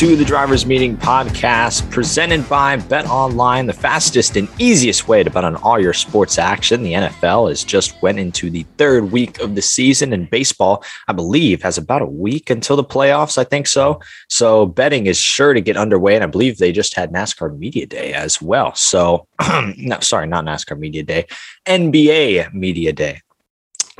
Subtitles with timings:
[0.00, 5.44] To the Drivers Meeting podcast presented by BetOnline, the fastest and easiest way to bet
[5.44, 6.82] on all your sports action.
[6.82, 11.12] The NFL has just went into the third week of the season, and baseball, I
[11.12, 13.36] believe, has about a week until the playoffs.
[13.36, 14.00] I think so.
[14.30, 17.84] So betting is sure to get underway, and I believe they just had NASCAR Media
[17.84, 18.74] Day as well.
[18.74, 19.26] So,
[19.76, 21.26] no, sorry, not NASCAR Media Day,
[21.66, 23.20] NBA Media Day.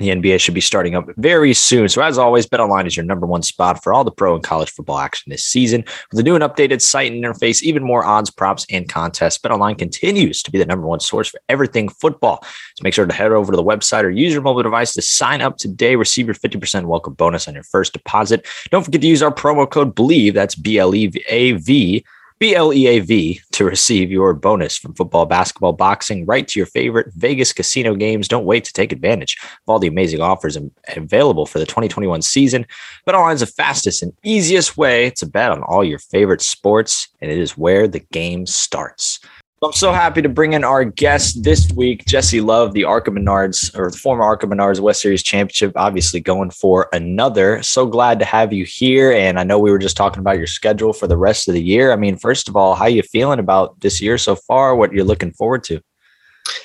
[0.00, 1.86] The NBA should be starting up very soon.
[1.90, 4.70] So, as always, BetOnline is your number one spot for all the pro and college
[4.70, 5.84] football action this season.
[6.10, 9.76] With a new and updated site and interface, even more odds, props, and contests, BetOnline
[9.76, 12.42] continues to be the number one source for everything football.
[12.42, 15.02] So, make sure to head over to the website or use your mobile device to
[15.02, 15.96] sign up today.
[15.96, 18.46] Receive your 50% welcome bonus on your first deposit.
[18.70, 20.32] Don't forget to use our promo code BLEAV.
[20.32, 22.02] That's B L E A V.
[22.40, 26.58] B L E A V to receive your bonus from football, basketball, boxing, right to
[26.58, 28.28] your favorite Vegas casino games.
[28.28, 30.56] Don't wait to take advantage of all the amazing offers
[30.96, 32.66] available for the 2021 season.
[33.06, 37.30] BetOnline is the fastest and easiest way to bet on all your favorite sports, and
[37.30, 39.20] it is where the game starts.
[39.62, 43.76] I'm so happy to bring in our guest this week, Jesse Love, the ARCA Menards
[43.78, 47.62] or the former ARCA Menards West Series championship, obviously going for another.
[47.62, 49.12] So glad to have you here.
[49.12, 51.62] And I know we were just talking about your schedule for the rest of the
[51.62, 51.92] year.
[51.92, 54.74] I mean, first of all, how you feeling about this year so far?
[54.74, 55.82] What you're looking forward to?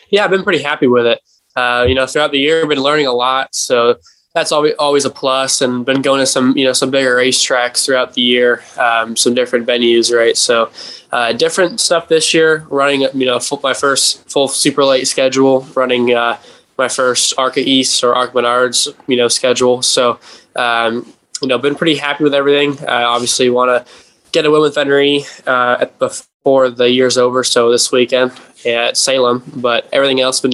[0.09, 1.19] yeah, I've been pretty happy with it.
[1.55, 3.95] Uh, you know, throughout the year, I've been learning a lot, so
[4.35, 5.61] that's always always a plus.
[5.61, 9.33] And been going to some you know some bigger racetracks throughout the year, um, some
[9.33, 10.37] different venues, right?
[10.37, 10.69] So
[11.11, 12.67] uh, different stuff this year.
[12.69, 16.37] Running you know full, my first full super late schedule, running uh,
[16.77, 19.81] my first ARCA East or ARCA Menards you know schedule.
[19.81, 20.19] So
[20.55, 22.83] um, you know, been pretty happy with everything.
[22.87, 23.93] I obviously want to
[24.31, 27.43] get a win with Venturini uh, before the year's over.
[27.43, 28.31] So this weekend
[28.65, 30.53] at Salem, but everything else been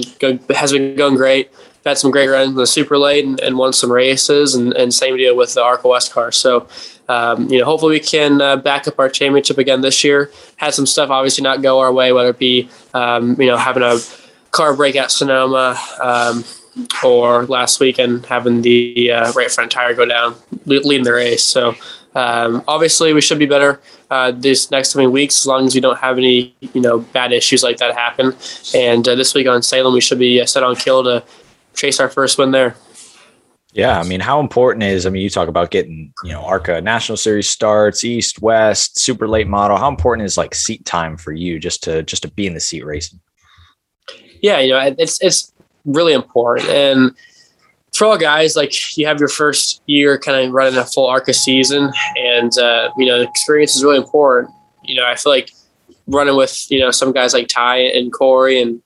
[0.54, 1.50] has been going great.
[1.84, 4.94] Had some great runs in the super late and, and won some races, and, and
[4.94, 6.30] same deal with the ARCA West car.
[6.30, 6.68] So,
[7.08, 10.30] um, you know, hopefully we can uh, back up our championship again this year.
[10.56, 13.82] Had some stuff obviously not go our way, whether it be um, you know having
[13.82, 13.98] a
[14.50, 15.78] car break at Sonoma.
[16.00, 16.44] Um,
[17.04, 20.34] or last weekend having the uh, right front tire go down,
[20.64, 21.42] le- leading the race.
[21.42, 21.74] So
[22.14, 25.80] um, obviously we should be better uh, these next coming weeks as long as we
[25.80, 28.34] don't have any you know bad issues like that happen.
[28.74, 31.24] And uh, this week on Salem we should be uh, set on kill to
[31.74, 32.76] chase our first win there.
[33.74, 35.06] Yeah, I mean, how important is?
[35.06, 39.26] I mean, you talk about getting, you know, ARCA National Series starts, East, West, super
[39.26, 39.78] late model.
[39.78, 42.60] How important is like seat time for you just to just to be in the
[42.60, 43.18] seat racing?
[44.42, 45.52] yeah, you know, it's it's
[45.86, 46.68] really important.
[46.68, 47.12] And
[47.94, 51.32] for all guys, like you have your first year kind of running a full ARCA
[51.32, 54.52] season, and uh, you know, experience is really important.
[54.82, 55.50] You know, I feel like
[56.08, 58.82] running with you know some guys like Ty and Corey and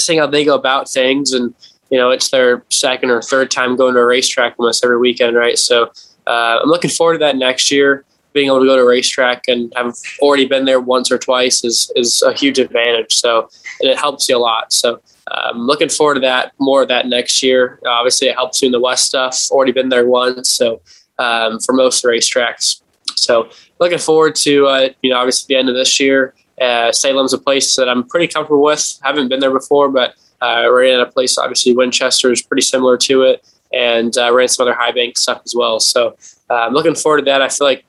[0.00, 1.54] seeing how they go about things, and
[1.90, 5.36] you know, it's their second or third time going to a racetrack almost every weekend,
[5.36, 5.58] right?
[5.58, 5.90] So
[6.26, 8.04] uh, I'm looking forward to that next year.
[8.32, 11.64] Being able to go to a racetrack and have already been there once or twice
[11.64, 13.12] is is a huge advantage.
[13.12, 13.48] So
[13.80, 14.72] and it helps you a lot.
[14.72, 15.00] So
[15.30, 17.80] I'm looking forward to that more of that next year.
[17.86, 19.50] obviously, it helps you in the West stuff.
[19.50, 20.80] Already been there once, so
[21.18, 22.82] um, for most racetracks.
[23.16, 23.50] So
[23.80, 26.34] looking forward to uh, you know obviously the end of this year.
[26.60, 28.98] Uh, Salem's a place that I'm pretty comfortable with.
[29.02, 32.96] Haven't been there before, but uh, we're in a place obviously Winchester is pretty similar
[32.98, 35.80] to it, and uh, ran some other high bank stuff as well.
[35.80, 36.16] So
[36.50, 37.42] uh, I'm looking forward to that.
[37.42, 37.84] I feel like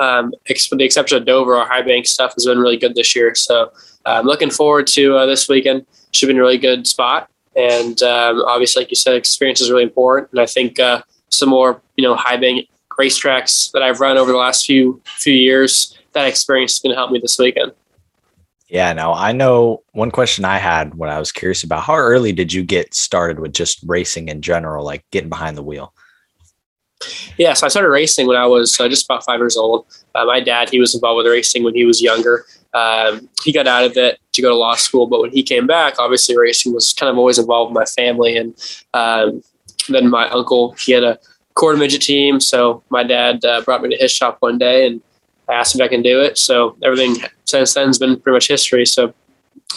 [0.00, 2.94] um, ex- with the exception of Dover, our high bank stuff has been really good
[2.94, 3.34] this year.
[3.34, 3.72] So
[4.06, 5.86] uh, I'm looking forward to uh, this weekend.
[6.12, 7.30] Should be a really good spot.
[7.56, 10.30] And um, obviously, like you said, experience is really important.
[10.32, 10.78] And I think
[11.28, 15.34] some more, you know, high bank racetracks that I've run over the last few few
[15.34, 17.72] years, that experience is going to help me this weekend.
[18.68, 22.32] Yeah, no, I know one question I had when I was curious about how early
[22.32, 25.92] did you get started with just racing in general, like getting behind the wheel?
[27.36, 29.86] Yeah, so I started racing when I was uh, just about five years old.
[30.14, 32.46] Uh, my dad, he was involved with racing when he was younger.
[32.72, 35.66] Um, he got out of it to go to law school, but when he came
[35.66, 38.38] back, obviously racing was kind of always involved with my family.
[38.38, 38.54] And
[38.94, 39.42] um,
[39.88, 41.18] then my uncle, he had a
[41.54, 45.02] quarter midget team, so my dad uh, brought me to his shop one day and
[45.48, 46.38] I asked if I can do it.
[46.38, 48.86] So everything since then has been pretty much history.
[48.86, 49.12] So,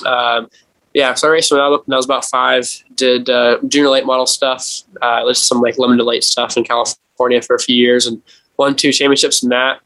[0.05, 0.49] um,
[0.93, 2.65] yeah, so I raced when I was I about five.
[2.95, 4.83] Did uh, junior late model stuff.
[5.01, 8.21] Uh, listed some like limited late stuff in California for a few years, and
[8.57, 9.81] won two championships in that.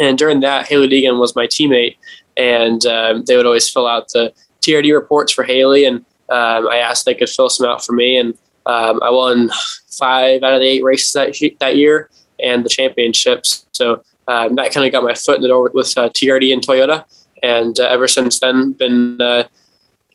[0.00, 1.96] And during that, Hailie Deegan was my teammate,
[2.36, 4.32] and um, they would always fill out the
[4.62, 7.92] TRD reports for Hailie, and um, I asked if they could fill some out for
[7.92, 8.34] me, and
[8.66, 9.50] um, I won
[9.90, 12.10] five out of the eight races that that year
[12.40, 13.66] and the championships.
[13.72, 16.62] So um, that kind of got my foot in the door with uh, TRD and
[16.62, 17.04] Toyota,
[17.42, 19.44] and uh, ever since then, been uh,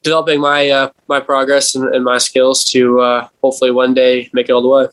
[0.04, 4.50] developing my uh, my progress and, and my skills to uh, hopefully one day make
[4.50, 4.88] it all the way.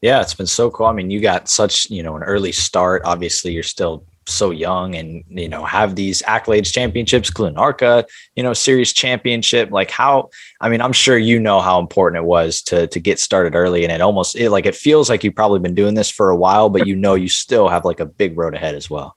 [0.00, 0.86] Yeah, it's been so cool.
[0.86, 3.02] I mean, you got such, you know, an early start.
[3.04, 8.04] Obviously, you're still so young and, you know, have these accolades, championships, Glen Arca,
[8.34, 9.70] you know, series championship.
[9.70, 10.30] Like how,
[10.60, 13.84] I mean, I'm sure you know how important it was to to get started early.
[13.84, 16.36] And it almost it, like it feels like you've probably been doing this for a
[16.36, 19.16] while, but you know you still have like a big road ahead as well.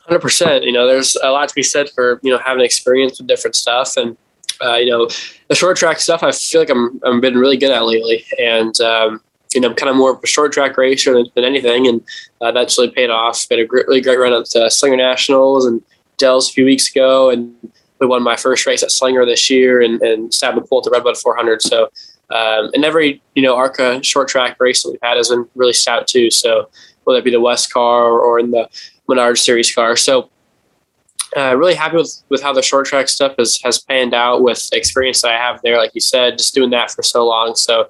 [0.00, 0.64] Hundred percent.
[0.64, 3.54] You know, there's a lot to be said for you know having experience with different
[3.54, 4.16] stuff, and
[4.62, 5.08] uh, you know,
[5.48, 6.22] the short track stuff.
[6.22, 9.22] I feel like I'm I'm been really good at lately, and um,
[9.54, 12.02] you know, kind of more of a short track racer than, than anything, and
[12.40, 13.48] uh, that's really paid off.
[13.48, 15.82] Got a great, really great run at uh, Slinger Nationals and
[16.18, 17.54] Dells a few weeks ago, and
[17.98, 20.84] we won my first race at Slinger this year, and and stabbed the pole at
[20.84, 21.62] the Redbud 400.
[21.62, 21.84] So,
[22.30, 25.72] um, and every you know ARCA short track race that we've had has been really
[25.72, 26.30] stout too.
[26.30, 26.68] So
[27.04, 28.68] whether it be the West car or, or in the
[29.08, 30.30] Menard Series car, so
[31.36, 34.68] uh, really happy with, with how the short track stuff has, has panned out with
[34.72, 35.76] experience that I have there.
[35.76, 37.54] Like you said, just doing that for so long.
[37.54, 37.88] So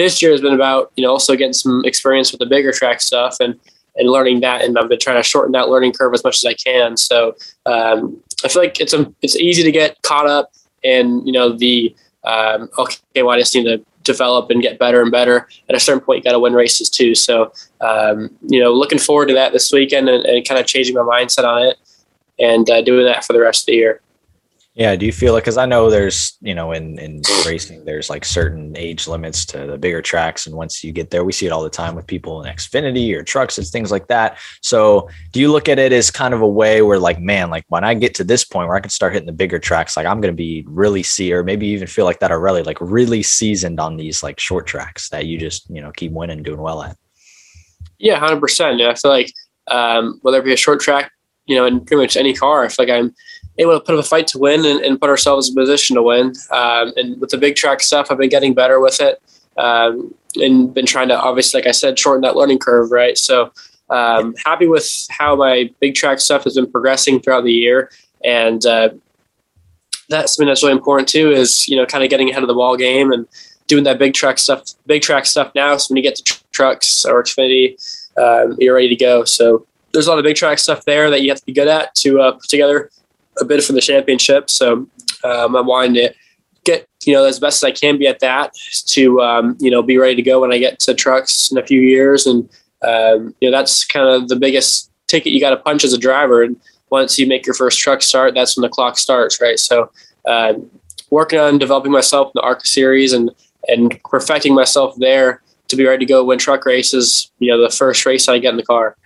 [0.00, 3.02] this year has been about, you know, also getting some experience with the bigger track
[3.02, 3.60] stuff and,
[3.96, 4.62] and learning that.
[4.62, 6.96] And I've been trying to shorten that learning curve as much as I can.
[6.96, 7.36] So
[7.66, 10.52] um, I feel like it's, a, it's easy to get caught up
[10.82, 11.94] in, you know, the,
[12.24, 15.46] um, okay, well, I just need to develop and get better and better.
[15.68, 17.14] At a certain point, you got to win races too.
[17.14, 20.94] So, um, you know, looking forward to that this weekend and, and kind of changing
[20.94, 21.76] my mindset on it
[22.38, 24.00] and uh, doing that for the rest of the year.
[24.74, 24.94] Yeah.
[24.94, 28.24] Do you feel like, cause I know there's, you know, in, in racing, there's like
[28.24, 30.46] certain age limits to the bigger tracks.
[30.46, 33.12] And once you get there, we see it all the time with people in Xfinity
[33.14, 34.38] or trucks and things like that.
[34.62, 37.64] So do you look at it as kind of a way where like, man, like
[37.66, 40.06] when I get to this point where I can start hitting the bigger tracks, like
[40.06, 43.24] I'm going to be really see, or maybe even feel like that already, like really
[43.24, 46.82] seasoned on these like short tracks that you just, you know, keep winning, doing well
[46.82, 46.96] at.
[47.98, 48.78] Yeah, hundred percent.
[48.78, 49.32] Yeah, I feel like
[49.66, 51.10] um, whether it be a short track,
[51.46, 53.12] you know, in pretty much any car, I feel like I'm
[53.60, 55.96] able to put up a fight to win and, and put ourselves in a position
[55.96, 56.32] to win.
[56.50, 59.22] Um, and with the big track stuff, I've been getting better with it
[59.56, 62.90] um, and been trying to obviously, like I said, shorten that learning curve.
[62.90, 63.16] Right.
[63.18, 63.52] So
[63.90, 67.90] um, happy with how my big track stuff has been progressing throughout the year.
[68.24, 68.90] And uh,
[70.08, 72.54] that's something that's really important too, is, you know, kind of getting ahead of the
[72.54, 73.26] ball game and
[73.66, 75.76] doing that big track stuff, big track stuff now.
[75.76, 77.76] So when you get to tr- trucks or Xfinity,
[78.16, 79.24] um, you're ready to go.
[79.24, 81.68] So there's a lot of big track stuff there that you have to be good
[81.68, 82.90] at to uh, put together
[83.40, 84.50] a bid for the championship.
[84.50, 84.86] So
[85.24, 86.14] um, I'm wanting to
[86.64, 88.54] get you know as best as I can be at that
[88.86, 91.66] to um, you know be ready to go when I get to trucks in a
[91.66, 92.26] few years.
[92.26, 92.48] And
[92.82, 95.98] um, you know that's kind of the biggest ticket you got to punch as a
[95.98, 96.42] driver.
[96.42, 96.56] And
[96.90, 99.58] once you make your first truck start, that's when the clock starts, right?
[99.58, 99.90] So
[100.28, 100.70] um,
[101.10, 103.30] working on developing myself in the ARCA series and
[103.68, 107.30] and perfecting myself there to be ready to go win truck races.
[107.38, 108.96] You know, the first race I get in the car.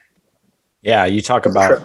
[0.83, 1.05] Yeah.
[1.05, 1.85] You talk about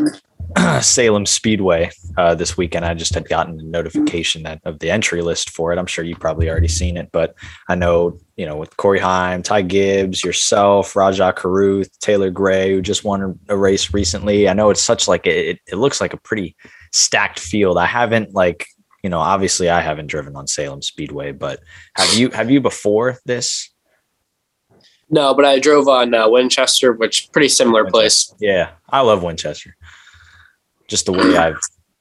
[0.82, 2.86] Salem Speedway uh, this weekend.
[2.86, 5.78] I just had gotten a notification that of the entry list for it.
[5.78, 7.36] I'm sure you probably already seen it, but
[7.68, 12.82] I know you know with Corey Heim, Ty Gibbs, yourself, Rajah Caruth, Taylor Gray, who
[12.82, 14.50] just won a race recently.
[14.50, 15.60] I know it's such like it.
[15.68, 16.56] It looks like a pretty
[16.92, 17.78] stacked field.
[17.78, 18.66] I haven't like
[19.04, 21.60] you know obviously I haven't driven on Salem Speedway, but
[21.96, 23.70] have you have you before this?
[25.12, 28.34] No, but I drove on uh, Winchester, which pretty similar place.
[28.40, 29.76] Yeah, I love Winchester.
[30.90, 31.60] Just the way I've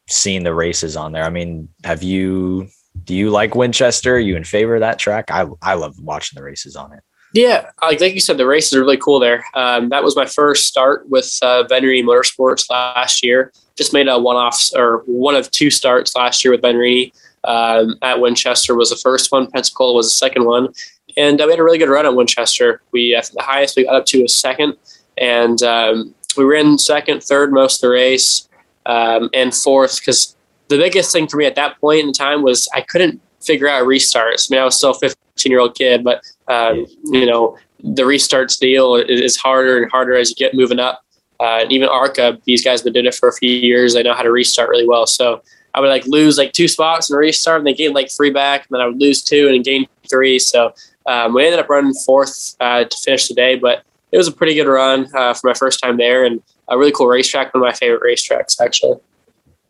[0.09, 1.25] seen the races on there.
[1.25, 2.69] I mean, have you?
[3.05, 4.17] Do you like Winchester?
[4.17, 5.31] Are you in favor of that track?
[5.31, 7.01] I I love watching the races on it.
[7.35, 9.45] Yeah, like like you said, the races are really cool there.
[9.55, 13.53] Um, that was my first start with uh, Venturini Motorsports last year.
[13.77, 17.13] Just made a one-off or one of two starts last year with Venturini.
[17.45, 19.51] Um, at Winchester was the first one.
[19.51, 20.69] Pensacola was the second one,
[21.17, 22.81] and uh, we had a really good run at Winchester.
[22.93, 24.77] We think the highest we got up to was second,
[25.19, 28.48] and um, we ran second, third most of the race,
[28.89, 30.35] um, and fourth because
[30.69, 33.87] the biggest thing for me at that point in time was I couldn't figure out
[33.87, 34.51] restarts.
[34.51, 38.03] I mean, I was still a 15 year old kid, but um, you know the
[38.03, 41.05] restarts deal is, harder and harder as you get moving up.
[41.41, 43.95] Uh, and even ARCA, these guys have been doing it for a few years.
[43.95, 45.07] They know how to restart really well.
[45.07, 45.41] So
[45.75, 48.63] I would like lose like two spots and restart, and they gain like three back,
[48.63, 50.41] and then I would lose two and gain three.
[50.41, 50.75] So
[51.07, 54.33] um, we ended up running fourth uh, to finish the day, but it was a
[54.33, 57.63] pretty good run uh, for my first time there, and a really cool racetrack, one
[57.63, 58.99] of my favorite racetracks, actually.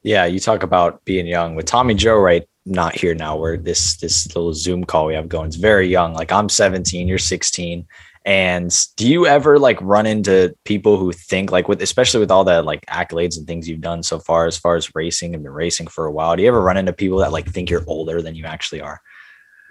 [0.02, 3.96] Yeah, you talk about being young with Tommy Joe right not here now where this
[3.96, 6.12] this little Zoom call we have going is very young.
[6.14, 7.86] Like I'm 17, you're 16.
[8.24, 12.44] And do you ever like run into people who think like with especially with all
[12.44, 15.52] the like accolades and things you've done so far as far as racing and been
[15.52, 16.36] racing for a while?
[16.36, 19.00] Do you ever run into people that like think you're older than you actually are?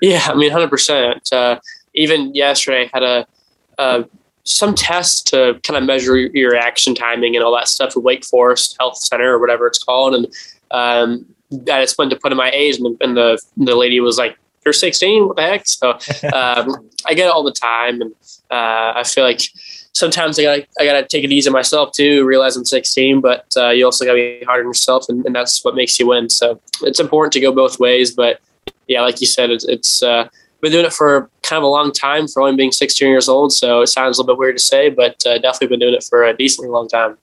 [0.02, 1.30] Yeah, I mean, hundred uh, percent.
[1.94, 3.28] Even yesterday, I had a
[3.78, 4.04] uh,
[4.48, 8.26] some tests to kind of measure your action timing and all that stuff at Wake
[8.26, 10.28] Forest Health Center or whatever it's called, and
[10.72, 14.18] um, I just went to put in my age, and, and the the lady was
[14.18, 15.28] like, "You're 16.
[15.28, 15.92] What the heck?" So
[16.34, 18.14] um, I get it all the time, and
[18.50, 19.42] uh, I feel like
[19.94, 22.26] sometimes I gotta I gotta take it easy on myself too.
[22.26, 25.64] Realize I'm 16, but uh, you also gotta be hard on yourself, and, and, that's
[25.64, 26.30] what makes you win.
[26.30, 28.12] So it's important to go both ways.
[28.12, 28.40] But
[28.88, 30.30] yeah, like you said, it's, it's uh,
[30.62, 33.54] been doing it for kind of a long time for only being 16 years old.
[33.54, 36.04] So it sounds a little bit weird to say, but uh, definitely been doing it
[36.04, 37.18] for a decently long time.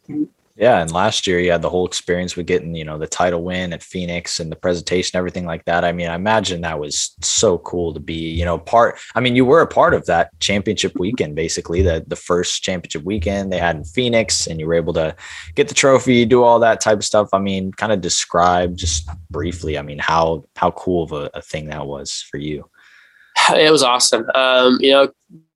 [0.56, 3.42] Yeah, and last year you had the whole experience with getting, you know, the title
[3.42, 5.84] win at Phoenix and the presentation, everything like that.
[5.84, 9.00] I mean, I imagine that was so cool to be, you know, part.
[9.16, 13.02] I mean, you were a part of that championship weekend, basically the the first championship
[13.02, 15.16] weekend they had in Phoenix, and you were able to
[15.56, 17.30] get the trophy, do all that type of stuff.
[17.32, 19.76] I mean, kind of describe just briefly.
[19.76, 22.70] I mean, how how cool of a, a thing that was for you.
[23.54, 24.28] It was awesome.
[24.34, 25.08] Um, you know,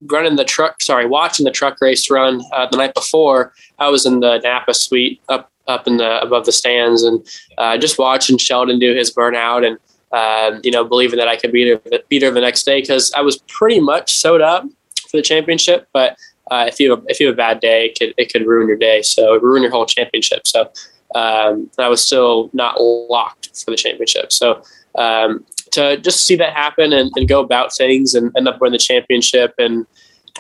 [0.07, 4.07] running the truck, sorry, watching the truck race run uh, the night before, I was
[4.07, 7.27] in the Napa suite up up in the above the stands and
[7.59, 9.79] uh, just watching Sheldon do his burnout and
[10.13, 13.13] uh, you know believing that I could beat her beat her the next day because
[13.13, 14.65] I was pretty much sewed up
[15.11, 15.87] for the championship.
[15.93, 16.17] But
[16.51, 18.69] uh, if you have, if you have a bad day, it could it could ruin
[18.69, 19.03] your day.
[19.03, 20.47] So it ruin your whole championship.
[20.47, 20.71] So
[21.15, 24.33] um, I was still not locked for the championship.
[24.33, 24.63] So
[24.99, 28.73] um, to just see that happen and, and, go about things and end up winning
[28.73, 29.87] the championship and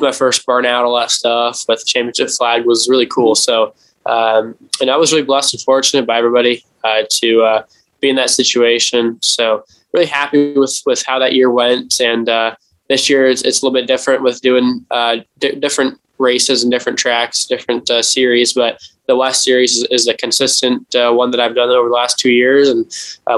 [0.00, 3.34] my first burnout, all that stuff with the championship flag was really cool.
[3.34, 3.74] So,
[4.06, 7.62] um, and I was really blessed and fortunate by everybody uh, to uh,
[8.00, 9.18] be in that situation.
[9.22, 12.00] So, really happy with with how that year went.
[12.00, 12.56] And uh,
[12.88, 16.98] this year it's, it's, a little bit different with doing uh, different races and different
[16.98, 18.52] tracks, different uh, series.
[18.52, 21.94] But the West Series is, is a consistent uh, one that I've done over the
[21.94, 22.86] last two years, and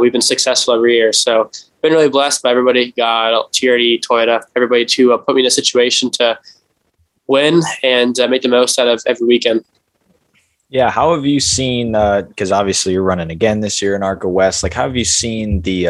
[0.00, 1.12] we've been successful every year.
[1.12, 1.50] So
[1.80, 5.50] been really blessed by everybody, God, TRD, Toyota, everybody to uh, put me in a
[5.50, 6.38] situation to
[7.26, 9.64] win and uh, make the most out of every weekend.
[10.68, 11.92] Yeah, how have you seen?
[11.92, 14.62] Because uh, obviously you're running again this year in ARCA West.
[14.62, 15.86] Like, how have you seen the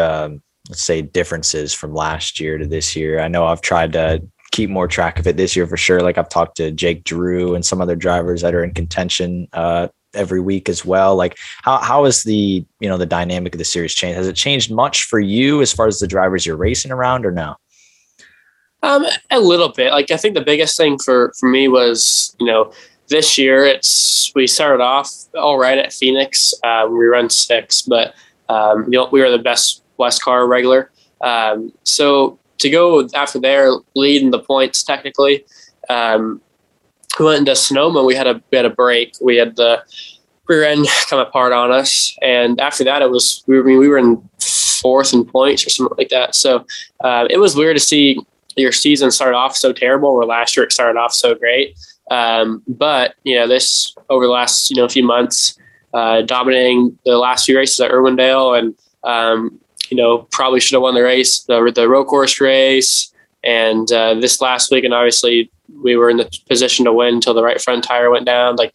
[0.69, 3.21] let's say differences from last year to this year?
[3.21, 6.01] I know I've tried to keep more track of it this year for sure.
[6.01, 9.89] Like I've talked to Jake Drew and some other drivers that are in contention uh,
[10.15, 11.17] every week as well.
[11.17, 14.17] Like how how is the you know the dynamic of the series changed?
[14.17, 17.31] Has it changed much for you as far as the drivers you're racing around or
[17.31, 17.57] no?
[18.83, 19.93] Um, a little bit.
[19.93, 22.73] Like I think the biggest thing for for me was you know
[23.09, 26.55] this year it's we started off all right at Phoenix.
[26.65, 28.15] Uh, we run six, but
[28.49, 30.91] um, you know, we were the best West car regular.
[31.21, 35.45] Um, so to go after there, leading the points technically.
[35.89, 36.41] Um,
[37.19, 38.05] we went into Sonoma.
[38.05, 39.15] We had a we had a break.
[39.21, 39.83] We had the
[40.49, 43.99] rear end come apart on us, and after that, it was we were we were
[43.99, 46.35] in fourth in points or something like that.
[46.35, 46.65] So
[47.01, 48.19] uh, it was weird to see
[48.57, 50.15] your season start off so terrible.
[50.15, 51.77] Where last year it started off so great.
[52.11, 55.59] Um, but you know, this over the last you know few months,
[55.95, 58.75] uh, dominating the last few races at Irwindale, and
[59.05, 63.91] um, you know probably should have won the race, the the road course race, and
[63.93, 65.51] uh, this last week, and obviously
[65.83, 68.57] we were in the position to win until the right front tire went down.
[68.57, 68.75] Like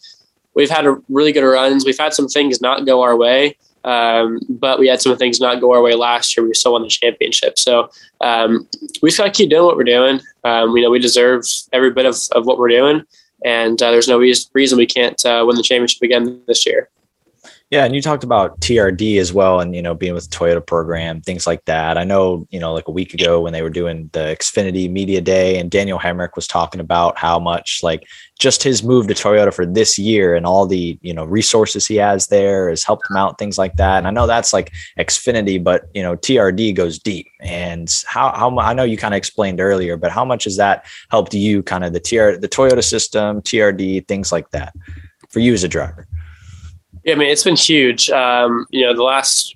[0.54, 1.86] we've had a really good runs.
[1.86, 5.62] We've had some things not go our way, um, but we had some things not
[5.62, 6.46] go our way last year.
[6.46, 7.60] We still won the championship.
[7.60, 7.90] So
[8.22, 8.68] um,
[9.02, 10.20] we just got to keep doing what we're doing.
[10.44, 13.04] Um, you know, we deserve every bit of, of what we're doing,
[13.44, 16.90] and uh, there's no reason we can't uh, win the championship again this year.
[17.72, 20.66] Yeah, and you talked about TRD as well, and you know, being with the Toyota
[20.66, 21.98] program, things like that.
[21.98, 25.20] I know, you know, like a week ago when they were doing the Xfinity Media
[25.20, 28.06] Day, and Daniel Hemric was talking about how much like
[28.38, 31.96] just his move to Toyota for this year and all the you know resources he
[31.96, 33.98] has there has helped him out, things like that.
[33.98, 37.28] And I know that's like Xfinity, but you know, TRD goes deep.
[37.40, 40.86] And how how I know you kind of explained earlier, but how much has that
[41.10, 44.76] helped you, kind of the TR the Toyota system, TRD, things like that,
[45.30, 46.08] for you as a driver?
[47.06, 48.10] Yeah, I mean, it's been huge.
[48.10, 49.56] Um, you know, the last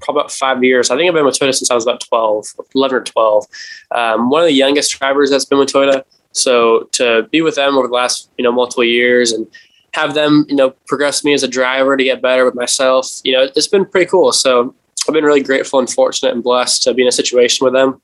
[0.00, 0.90] probably about five years.
[0.90, 3.46] I think I've been with Toyota since I was about 12, 11 or 12.
[3.90, 6.04] Um, one of the youngest drivers that's been with Toyota.
[6.32, 9.46] So to be with them over the last, you know, multiple years and
[9.94, 13.32] have them, you know, progress me as a driver to get better with myself, you
[13.32, 14.30] know, it's been pretty cool.
[14.32, 14.74] So
[15.08, 18.00] I've been really grateful and fortunate and blessed to be in a situation with them.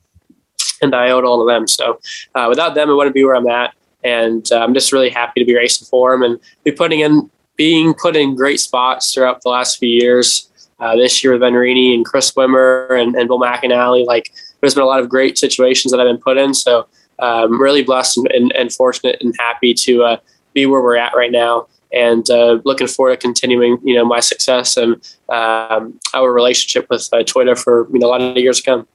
[0.81, 1.69] And I owe it all to them.
[1.69, 2.01] So
[2.35, 3.75] uh, without them, I wouldn't be where I'm at.
[4.03, 7.31] And uh, I'm just really happy to be racing for them and be putting in
[7.63, 10.51] being put in great spots throughout the last few years.
[10.81, 14.83] Uh, this year with Venturini and Chris Wimmer and, and Bill McAnally, like there's been
[14.83, 16.55] a lot of great situations that I've been put in.
[16.55, 16.89] So
[17.21, 20.17] um, really blessed and, and, and fortunate and happy to uh,
[20.55, 24.19] be where we're at right now and uh, looking forward to continuing, you know, my
[24.19, 24.95] success and
[25.29, 28.89] um, our relationship with uh, Toyota for you know a lot of years to come.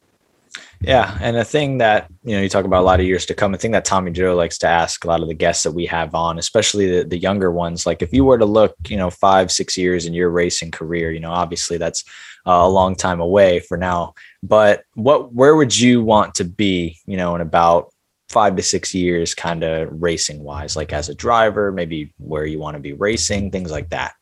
[0.82, 3.34] Yeah, and a thing that you know you talk about a lot of years to
[3.34, 3.54] come.
[3.54, 5.88] A thing that Tommy Joe likes to ask a lot of the guests that we
[5.88, 7.86] have on, especially the, the younger ones.
[7.86, 11.12] Like if you were to look, you know, five six years in your racing career,
[11.12, 12.04] you know, obviously that's
[12.46, 14.14] uh, a long time away for now.
[14.44, 17.92] But what where would you want to be, you know, in about
[18.30, 22.60] five to six years, kind of racing wise, like as a driver, maybe where you
[22.60, 24.14] want to be racing, things like that.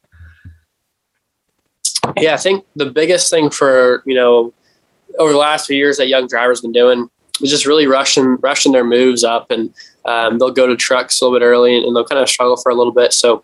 [2.17, 4.53] Yeah, I think the biggest thing for you know
[5.19, 7.09] over the last few years that young drivers been doing
[7.41, 9.73] is just really rushing rushing their moves up, and
[10.05, 12.57] um, they'll go to trucks a little bit early, and, and, they'll kind of struggle
[12.57, 13.13] for a little bit.
[13.13, 13.43] So,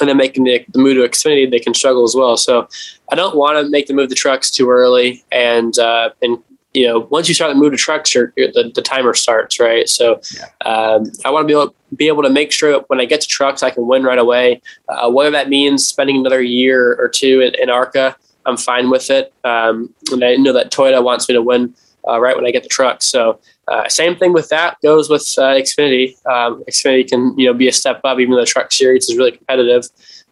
[0.00, 2.36] and then making the, the move to Xfinity, they can struggle as well.
[2.36, 2.68] So,
[3.10, 6.38] I don't want to make the move to trucks too early, and uh, and
[6.72, 9.88] you know, once you start to move to trucks, your, the, the timer starts, right?
[9.88, 10.44] So yeah.
[10.64, 13.20] um, I want to be able, be able to make sure that when I get
[13.22, 14.62] to trucks, I can win right away.
[14.88, 18.16] Uh, whether that means spending another year or two in, in ARCA,
[18.46, 19.32] I'm fine with it.
[19.44, 21.74] Um, and I know that Toyota wants me to win
[22.08, 23.02] uh, right when I get the truck.
[23.02, 26.14] So uh, same thing with that goes with uh, Xfinity.
[26.26, 29.16] Um, Xfinity can you know be a step up, even though the truck series is
[29.16, 29.84] really competitive.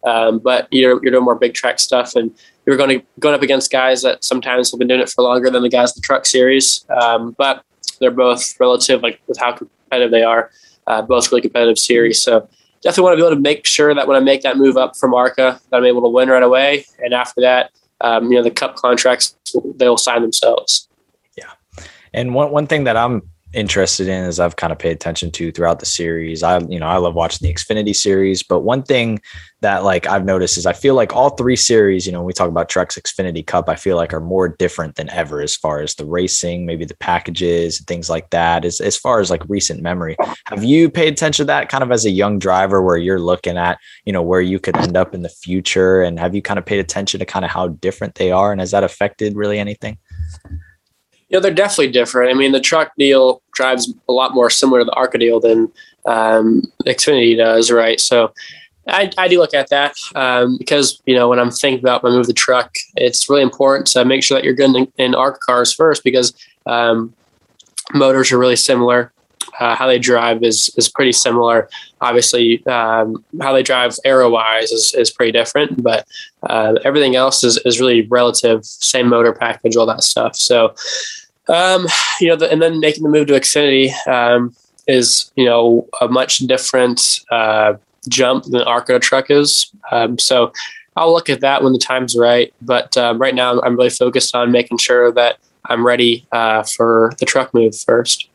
[0.03, 2.35] Um, but you're you're doing more big track stuff, and
[2.65, 5.49] you're going to going up against guys that sometimes have been doing it for longer
[5.49, 6.85] than the guys in the truck series.
[6.89, 7.63] Um, but
[7.99, 10.51] they're both relative, like with how competitive they are.
[10.87, 12.19] Uh, both really competitive series.
[12.19, 12.49] So
[12.81, 14.95] definitely want to be able to make sure that when I make that move up
[14.95, 16.85] from ARCA, that I'm able to win right away.
[16.97, 19.35] And after that, um, you know, the cup contracts
[19.75, 20.87] they'll sign themselves.
[21.37, 21.51] Yeah,
[22.13, 25.51] and one one thing that I'm interested in as I've kind of paid attention to
[25.51, 26.43] throughout the series.
[26.43, 29.19] I, you know, I love watching the Xfinity series, but one thing
[29.61, 32.33] that like I've noticed is I feel like all three series, you know, when we
[32.33, 35.81] talk about Trucks Xfinity Cup, I feel like are more different than ever as far
[35.81, 38.65] as the racing, maybe the packages, and things like that.
[38.65, 41.91] As as far as like recent memory, have you paid attention to that kind of
[41.91, 45.13] as a young driver where you're looking at, you know, where you could end up
[45.13, 48.15] in the future, and have you kind of paid attention to kind of how different
[48.15, 49.97] they are, and has that affected really anything?
[51.29, 52.31] You know, they're definitely different.
[52.31, 55.71] I mean, the truck deal drives a lot more similar to the ARCA deal than
[56.05, 57.99] um, Xfinity does, right?
[57.99, 58.33] So
[58.87, 62.09] I, I do look at that um, because, you know, when I'm thinking about my
[62.09, 65.15] move the truck, it's really important to make sure that you're good in, in
[65.45, 66.33] cars first because
[66.65, 67.13] um,
[67.93, 69.11] motors are really similar.
[69.59, 71.69] Uh, how they drive is is pretty similar.
[72.01, 76.07] Obviously, um, how they drive aero wise is, is pretty different, but
[76.43, 78.63] uh, everything else is, is really relative.
[78.63, 80.35] Same motor package, all that stuff.
[80.35, 80.75] So,
[81.49, 81.87] um,
[82.19, 84.55] you know, the, and then making the move to Xfinity um,
[84.87, 87.73] is you know a much different uh,
[88.07, 89.71] jump than ARCA truck is.
[89.91, 90.53] Um, so
[90.95, 92.53] I'll look at that when the time's right.
[92.61, 97.13] But um, right now, I'm really focused on making sure that I'm ready uh, for
[97.19, 98.27] the truck move first.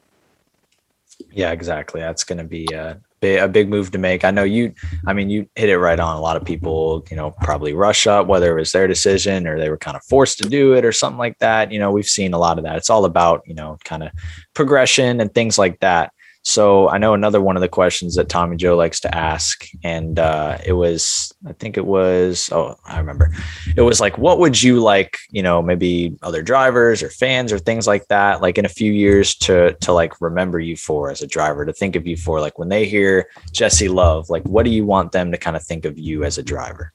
[1.32, 2.00] Yeah, exactly.
[2.00, 4.24] That's going to be a, a big move to make.
[4.24, 4.72] I know you,
[5.06, 6.16] I mean, you hit it right on.
[6.16, 9.58] A lot of people, you know, probably rush up, whether it was their decision or
[9.58, 11.72] they were kind of forced to do it or something like that.
[11.72, 12.76] You know, we've seen a lot of that.
[12.76, 14.10] It's all about, you know, kind of
[14.54, 16.12] progression and things like that.
[16.46, 20.18] So I know another one of the questions that Tommy Joe likes to ask, and
[20.18, 23.32] uh, it was, I think it was, oh, I remember,
[23.78, 27.58] it was like, what would you like, you know, maybe other drivers or fans or
[27.58, 31.22] things like that, like in a few years to to like remember you for as
[31.22, 34.66] a driver, to think of you for, like when they hear Jesse Love, like what
[34.66, 36.92] do you want them to kind of think of you as a driver?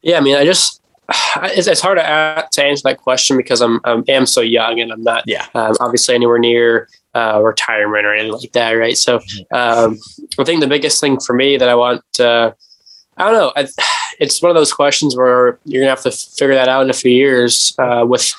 [0.00, 0.80] Yeah, I mean, I just
[1.36, 4.90] it's, it's hard to, to answer that question because I'm, I'm am so young and
[4.90, 8.96] I'm not yeah um, obviously anywhere near uh, retirement or anything like that, right?
[8.96, 9.16] So
[9.52, 9.98] um,
[10.38, 12.52] I think the biggest thing for me that I want, uh,
[13.16, 13.68] I don't know, I,
[14.20, 16.94] it's one of those questions where you're gonna have to figure that out in a
[16.94, 17.74] few years.
[17.78, 18.32] Uh, with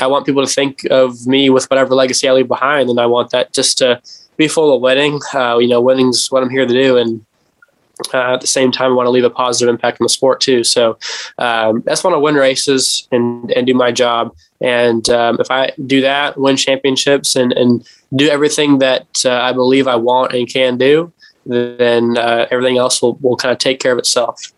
[0.00, 3.06] I want people to think of me with whatever legacy I leave behind, and I
[3.06, 4.00] want that just to
[4.36, 5.20] be full of winning.
[5.32, 7.24] Uh, you know, winning's what I'm here to do, and
[8.12, 10.40] uh, at the same time, I want to leave a positive impact on the sport
[10.40, 10.64] too.
[10.64, 10.98] So
[11.38, 14.34] um, I just want to win races and, and do my job.
[14.60, 19.52] And um, if I do that, win championships and, and do everything that uh, I
[19.52, 21.12] believe I want and can do,
[21.46, 24.52] then uh, everything else will, will kind of take care of itself.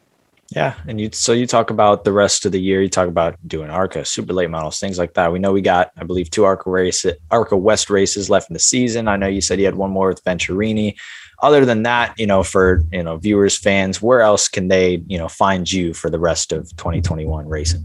[0.50, 2.80] Yeah, and you so you talk about the rest of the year.
[2.80, 5.32] You talk about doing ARCA, super late models, things like that.
[5.32, 8.60] We know we got, I believe, two ARCA races, ARCA West races left in the
[8.60, 9.08] season.
[9.08, 10.94] I know you said you had one more with Venturini
[11.42, 15.18] other than that, you know, for you know viewers, fans, where else can they you
[15.18, 17.84] know find you for the rest of 2021 racing?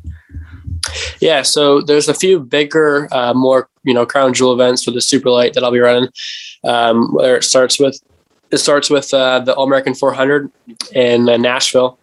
[1.20, 5.02] Yeah, so there's a few bigger, uh, more you know crown jewel events for the
[5.02, 6.10] super late that I'll be running.
[6.64, 8.00] Um, where it starts with
[8.52, 10.52] it starts with uh, the All American 400
[10.94, 11.98] in uh, Nashville.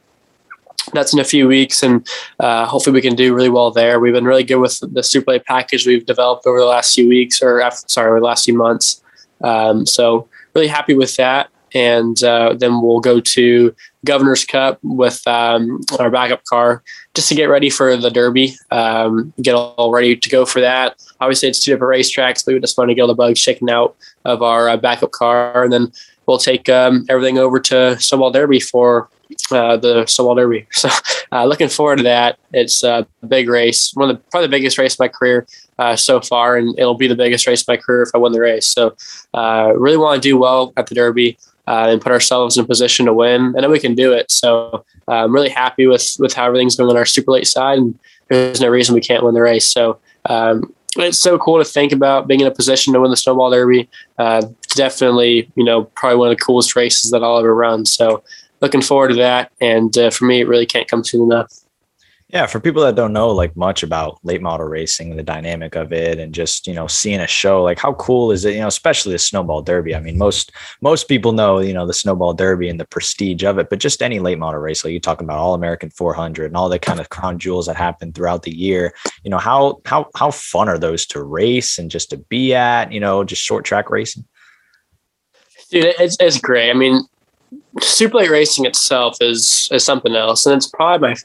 [0.93, 2.07] that's in a few weeks, and
[2.41, 4.01] uh, hopefully we can do really well there.
[4.01, 7.09] We've been really good with the Super Late package we've developed over the last few
[7.09, 9.03] weeks, or after, sorry, over the last few months.
[9.43, 11.51] Um, so really happy with that.
[11.79, 16.83] And uh, then we'll go to Governor's Cup with um, our backup car
[17.15, 21.01] just to get ready for the Derby, um, get all ready to go for that.
[21.21, 23.71] Obviously, it's two different racetracks, but we just want to get all the bugs shaken
[23.71, 25.93] out of our uh, backup car, and then
[26.27, 29.09] we'll take um, everything over to Snowball Derby for
[29.53, 30.67] uh, the Snowball Derby.
[30.73, 30.89] So,
[31.31, 32.39] uh, looking forward to that.
[32.53, 35.47] It's a big race, one of the probably the biggest race of my career
[35.79, 38.33] uh, so far, and it'll be the biggest race of my career if I win
[38.33, 38.67] the race.
[38.67, 38.97] So,
[39.33, 41.39] uh, really want to do well at the Derby.
[41.69, 44.31] Uh, and put ourselves in a position to win, and then we can do it.
[44.31, 47.79] So uh, I'm really happy with with how everything's going on our super late side,
[47.79, 49.69] and there's no reason we can't win the race.
[49.69, 49.99] So
[50.35, 53.51] um, it's so cool to think about being in a position to win the snowball
[53.51, 53.89] derby.
[54.19, 54.43] Uh,
[54.75, 57.85] definitely, you know, probably one of the coolest races that I'll ever run.
[57.85, 58.23] So
[58.61, 59.53] looking forward to that.
[59.61, 61.53] And uh, for me, it really can't come soon enough.
[62.31, 65.95] Yeah, for people that don't know like much about late model racing, the dynamic of
[65.95, 68.53] it, and just you know seeing a show, like how cool is it?
[68.53, 69.95] You know, especially the Snowball Derby.
[69.95, 73.59] I mean, most most people know you know the Snowball Derby and the prestige of
[73.59, 76.57] it, but just any late model race, like you're talking about All American 400 and
[76.57, 78.93] all the kind of crown jewels that happen throughout the year.
[79.25, 82.93] You know, how how how fun are those to race and just to be at?
[82.93, 84.27] You know, just short track racing.
[85.71, 86.69] Dude, it's it's great.
[86.69, 87.05] I mean,
[87.81, 91.17] super late racing itself is is something else, and it's probably my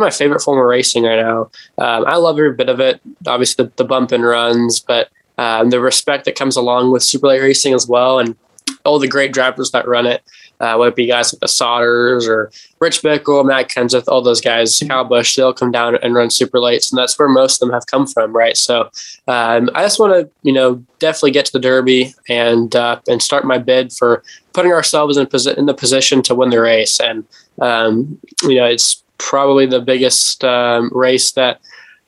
[0.00, 1.50] my favorite form of racing right now.
[1.78, 3.00] Um, I love every bit of it.
[3.26, 7.28] Obviously, the, the bump and runs, but um, the respect that comes along with super
[7.28, 8.36] late racing as well, and
[8.84, 10.22] all the great drivers that run it.
[10.58, 14.40] Uh, whether it be guys like the Sauters or Rich Bickle, Matt Kenseth, all those
[14.40, 17.68] guys, Kyle Busch, they'll come down and run super lates, and that's where most of
[17.68, 18.56] them have come from, right?
[18.56, 18.88] So
[19.28, 23.20] um, I just want to, you know, definitely get to the Derby and uh, and
[23.20, 24.22] start my bid for
[24.54, 27.26] putting ourselves in, posi- in the position to win the race, and
[27.60, 31.60] um, you know, it's probably the biggest um, race that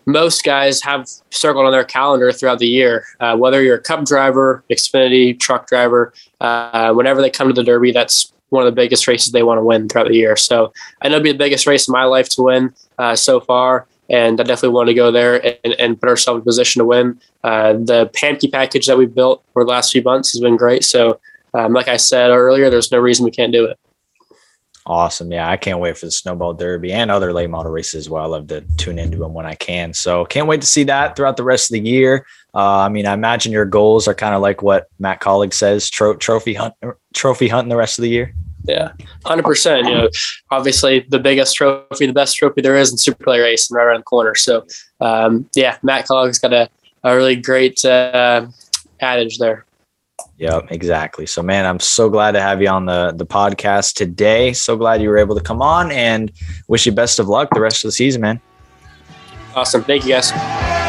[0.06, 3.04] most guys have circled on their calendar throughout the year.
[3.20, 7.62] Uh, whether you're a Cup driver, Xfinity truck driver, uh, whenever they come to the
[7.62, 10.34] Derby, that's one of the biggest races they want to win throughout the year.
[10.34, 13.40] So I know it'd be the biggest race in my life to win uh, so
[13.40, 13.86] far.
[14.08, 17.20] And I definitely want to go there and, and put ourselves in position to win.
[17.44, 20.84] Uh, the Pamke package that we've built for the last few months has been great.
[20.84, 21.20] So,
[21.52, 23.78] um, like I said earlier, there's no reason we can't do it.
[24.88, 25.30] Awesome.
[25.30, 28.24] Yeah, I can't wait for the Snowball Derby and other late model races as well.
[28.24, 29.92] I love to tune into them when I can.
[29.92, 32.26] So can't wait to see that throughout the rest of the year.
[32.54, 35.90] Uh, I mean, I imagine your goals are kind of like what Matt Kaulig says:
[35.90, 36.74] tro- trophy hunt,
[37.12, 38.34] trophy hunting the rest of the year.
[38.64, 38.92] Yeah,
[39.26, 39.86] hundred percent.
[39.86, 40.08] You know,
[40.50, 43.84] obviously the biggest trophy, the best trophy there is in Super Play Race, and right
[43.84, 44.34] around the corner.
[44.34, 44.66] So,
[45.00, 46.68] um, yeah, Matt Kaulig's got a,
[47.04, 48.46] a really great uh,
[49.00, 49.66] adage there.
[50.38, 51.26] Yep, exactly.
[51.26, 54.52] So, man, I'm so glad to have you on the the podcast today.
[54.52, 56.30] So glad you were able to come on, and
[56.68, 58.40] wish you best of luck the rest of the season, man.
[59.54, 59.82] Awesome.
[59.82, 60.87] Thank you, guys.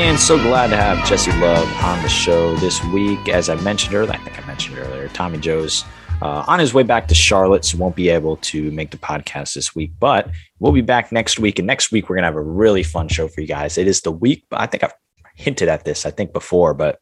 [0.00, 3.28] And so glad to have Jesse Love on the show this week.
[3.28, 5.84] As I mentioned earlier, I think I mentioned earlier, Tommy Joe's
[6.22, 9.54] uh, on his way back to Charlotte, so won't be able to make the podcast
[9.54, 11.58] this week, but we'll be back next week.
[11.58, 13.76] And next week, we're going to have a really fun show for you guys.
[13.76, 14.94] It is the week, I think I've
[15.36, 16.98] hinted at this, I think before, but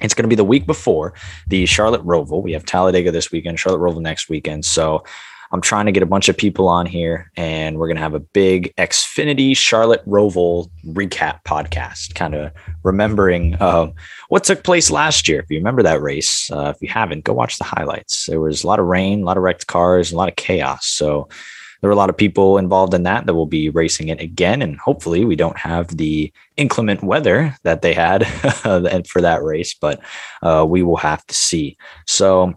[0.00, 1.14] it's going to be the week before
[1.48, 2.42] the Charlotte Roval.
[2.42, 4.64] We have Talladega this weekend, Charlotte Roval next weekend.
[4.64, 5.02] So
[5.52, 8.20] I'm trying to get a bunch of people on here, and we're to have a
[8.20, 12.52] big Xfinity Charlotte Roval recap podcast, kind of
[12.84, 13.90] remembering uh,
[14.28, 15.40] what took place last year.
[15.40, 18.26] If you remember that race, uh, if you haven't, go watch the highlights.
[18.26, 20.86] There was a lot of rain, a lot of wrecked cars, a lot of chaos.
[20.86, 21.28] So
[21.80, 24.62] there were a lot of people involved in that that will be racing it again.
[24.62, 28.26] And hopefully, we don't have the inclement weather that they had
[29.08, 30.00] for that race, but
[30.42, 31.76] uh, we will have to see.
[32.06, 32.54] So,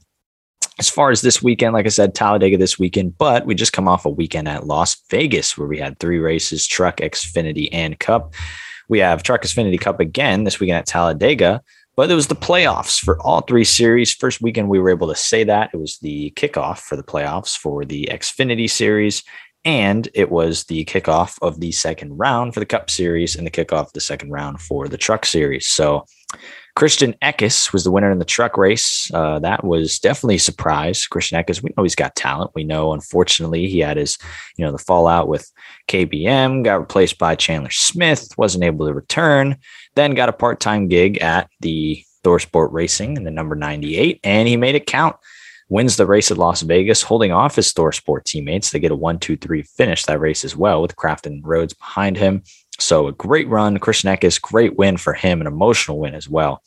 [0.83, 3.87] as far as this weekend, like I said, Talladega this weekend, but we just come
[3.87, 8.33] off a weekend at Las Vegas where we had three races Truck, Xfinity, and Cup.
[8.89, 11.61] We have Truck Xfinity Cup again this weekend at Talladega,
[11.95, 14.13] but it was the playoffs for all three series.
[14.13, 17.57] First weekend, we were able to say that it was the kickoff for the playoffs
[17.57, 19.23] for the Xfinity series.
[19.65, 23.51] and it was the kickoff of the second round for the Cup Series and the
[23.51, 25.67] kickoff of the second round for the Truck Series.
[25.67, 26.05] So
[26.75, 29.11] Christian Eckes was the winner in the truck race.
[29.13, 31.05] Uh, that was definitely a surprise.
[31.05, 32.51] Christian Eckes, we know he's got talent.
[32.55, 34.17] We know, unfortunately, he had his,
[34.57, 35.51] you know, the fallout with
[35.87, 39.57] KBM, got replaced by Chandler Smith, wasn't able to return,
[39.95, 44.47] then got a part time gig at the ThorSport Racing in the number 98, and
[44.47, 45.15] he made it count.
[45.69, 48.71] Wins the race at Las Vegas, holding off his ThorSport teammates.
[48.71, 52.17] They get a one, two, three finish that race as well, with Crafton Rhodes behind
[52.17, 52.43] him.
[52.83, 53.77] So a great run.
[53.79, 56.61] Eckes, great win for him, an emotional win as well.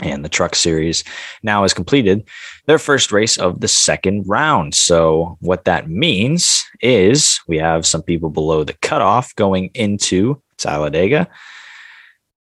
[0.00, 1.04] And the truck series
[1.44, 2.28] now has completed
[2.66, 4.74] their first race of the second round.
[4.74, 11.28] So, what that means is we have some people below the cutoff going into Talladega.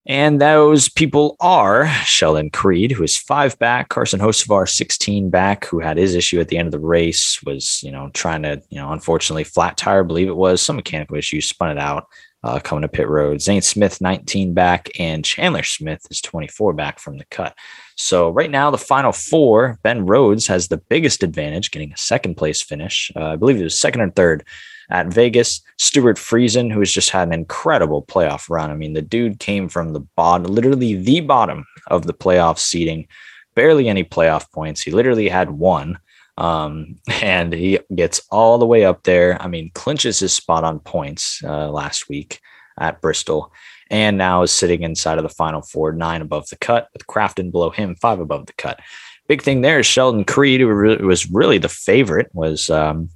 [0.07, 5.79] And those people are Sheldon Creed, who is five back, Carson Hocevar, 16 back, who
[5.79, 8.79] had his issue at the end of the race, was, you know, trying to, you
[8.79, 12.07] know, unfortunately flat tire, I believe it was, some mechanical issues, spun it out
[12.43, 13.41] uh, coming to pit road.
[13.41, 17.57] Zane Smith, 19 back, and Chandler Smith is 24 back from the cut.
[17.97, 22.37] So right now, the final four, Ben Rhodes has the biggest advantage, getting a second
[22.37, 23.13] place finish.
[23.15, 24.45] Uh, I believe it was second or third
[24.91, 25.61] at Vegas.
[25.79, 28.71] Stewart Friesen, who has just had an incredible playoff run.
[28.71, 33.07] I mean, the dude came from the bottom, literally the bottom of the playoff seating,
[33.55, 34.81] barely any playoff points.
[34.81, 35.99] He literally had one.
[36.41, 39.41] Um, and he gets all the way up there.
[39.41, 42.41] I mean, clinches his spot on points uh, last week
[42.81, 43.53] at Bristol,
[43.91, 47.53] and now is sitting inside of the final four, nine above the cut, with Crafton
[47.53, 48.81] below him, five above the cut.
[49.29, 53.11] Big thing there is Sheldon Creed, who re- was really the favorite, was um,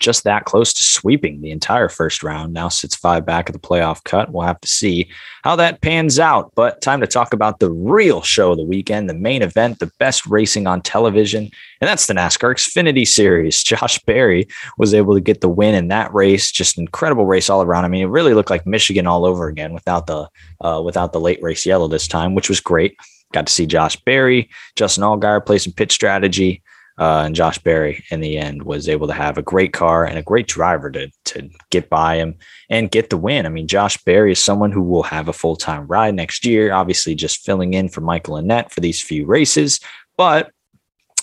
[0.00, 2.52] just that close to sweeping the entire first round.
[2.52, 4.32] Now sits five back of the playoff cut.
[4.32, 5.10] We'll have to see
[5.42, 6.52] how that pans out.
[6.54, 9.90] But time to talk about the real show of the weekend, the main event, the
[9.98, 13.62] best racing on television, and that's the NASCAR Xfinity Series.
[13.74, 14.46] Josh Berry
[14.78, 16.50] was able to get the win in that race.
[16.50, 17.84] Just incredible race all around.
[17.84, 20.28] I mean, it really looked like Michigan all over again without the
[20.60, 22.96] uh, without the late race yellow this time, which was great.
[23.32, 26.62] Got to see Josh Berry, Justin Allgaier play some pit strategy.
[26.96, 30.16] Uh, and Josh Berry in the end was able to have a great car and
[30.16, 32.36] a great driver to to get by him
[32.70, 33.46] and get the win.
[33.46, 36.72] I mean, Josh Berry is someone who will have a full time ride next year.
[36.72, 39.80] Obviously, just filling in for Michael Annett for these few races,
[40.16, 40.52] but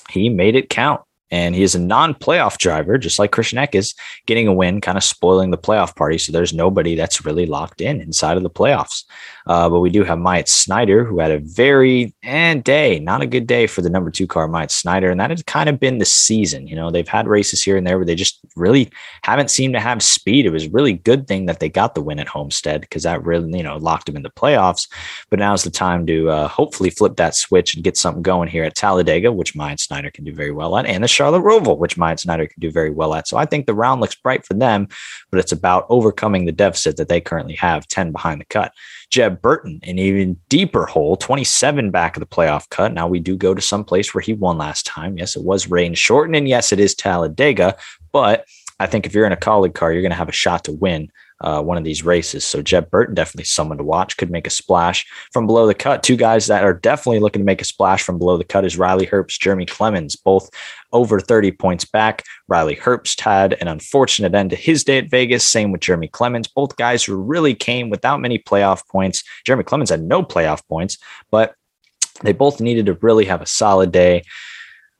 [0.09, 1.01] he made it count.
[1.31, 5.03] And he is a non-playoff driver, just like Christian Eckes, getting a win, kind of
[5.03, 6.17] spoiling the playoff party.
[6.17, 9.05] So there's nobody that's really locked in inside of the playoffs.
[9.47, 13.27] Uh, but we do have Myatt Snider, who had a very and day, not a
[13.27, 15.97] good day for the number two car, Myatt Snider, and that has kind of been
[15.97, 16.67] the season.
[16.67, 18.89] You know, they've had races here and there where they just really
[19.23, 20.45] haven't seemed to have speed.
[20.45, 23.57] It was really good thing that they got the win at Homestead because that really,
[23.57, 24.87] you know, locked them in the playoffs.
[25.29, 28.63] But now's the time to uh, hopefully flip that switch and get something going here
[28.63, 31.97] at Talladega, which Myatt Snider can do very well at, and the Charlotte Roval, which
[31.97, 33.27] Myatt Snider can do very well at.
[33.27, 34.87] So I think the round looks bright for them,
[35.29, 38.73] but it's about overcoming the deficit that they currently have 10 behind the cut.
[39.11, 42.91] Jeb Burton, an even deeper hole, 27 back of the playoff cut.
[42.91, 45.15] Now we do go to some place where he won last time.
[45.15, 47.77] Yes, it was rain shortened, and yes, it is Talladega,
[48.11, 48.47] but
[48.79, 50.71] I think if you're in a Kaulig car, you're going to have a shot to
[50.71, 52.45] win uh, one of these races.
[52.45, 54.17] So Jeb Burton definitely someone to watch.
[54.17, 56.03] Could make a splash from below the cut.
[56.03, 58.77] Two guys that are definitely looking to make a splash from below the cut is
[58.77, 60.49] Riley Herbst, Jeremy Clements, both
[60.93, 62.23] over 30 points back.
[62.47, 65.43] Riley Herbst had an unfortunate end to his day at Vegas.
[65.43, 66.47] Same with Jeremy Clements.
[66.47, 69.23] Both guys who really came without many playoff points.
[69.45, 70.97] Jeremy Clements had no playoff points,
[71.31, 71.55] but
[72.23, 74.23] they both needed to really have a solid day.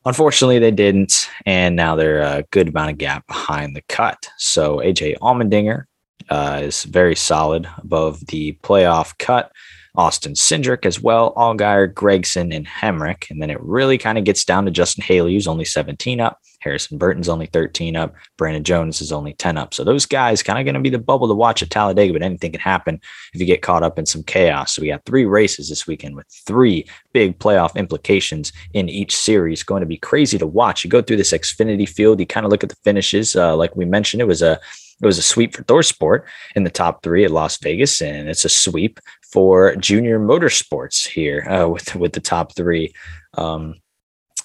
[0.04, 4.30] Unfortunately, they didn't, and now they're a good amount of gap behind the cut.
[4.38, 5.86] So AJ Allmendinger
[6.32, 9.52] uh, is very solid above the playoff cut.
[9.96, 13.30] Austin Cindric as well, Allgaier, Gragson, and Hemric.
[13.30, 16.40] And then it really kind of gets down to Justin Haley, who's only 17 up.
[16.62, 18.14] Harrison Burton's only 13 up.
[18.38, 19.74] Brandon Jones is only 10 up.
[19.74, 22.22] So those guys kind of going to be the bubble to watch at Talladega, but
[22.22, 23.02] anything can happen
[23.34, 24.74] if you get caught up in some chaos.
[24.74, 29.64] So we got three races this weekend with three big playoff implications in each series.
[29.64, 30.86] Going to be crazy to watch.
[30.86, 33.36] You go through this Xfinity field, you kind of look at the finishes.
[33.36, 34.60] Uh, like we mentioned, it was a
[35.02, 36.24] it was a sweep for ThorSport
[36.56, 39.00] in the top three at Las Vegas, and it's a sweep
[39.32, 42.94] for Junior Motorsports here uh, with with the top three.
[43.38, 43.76] Um,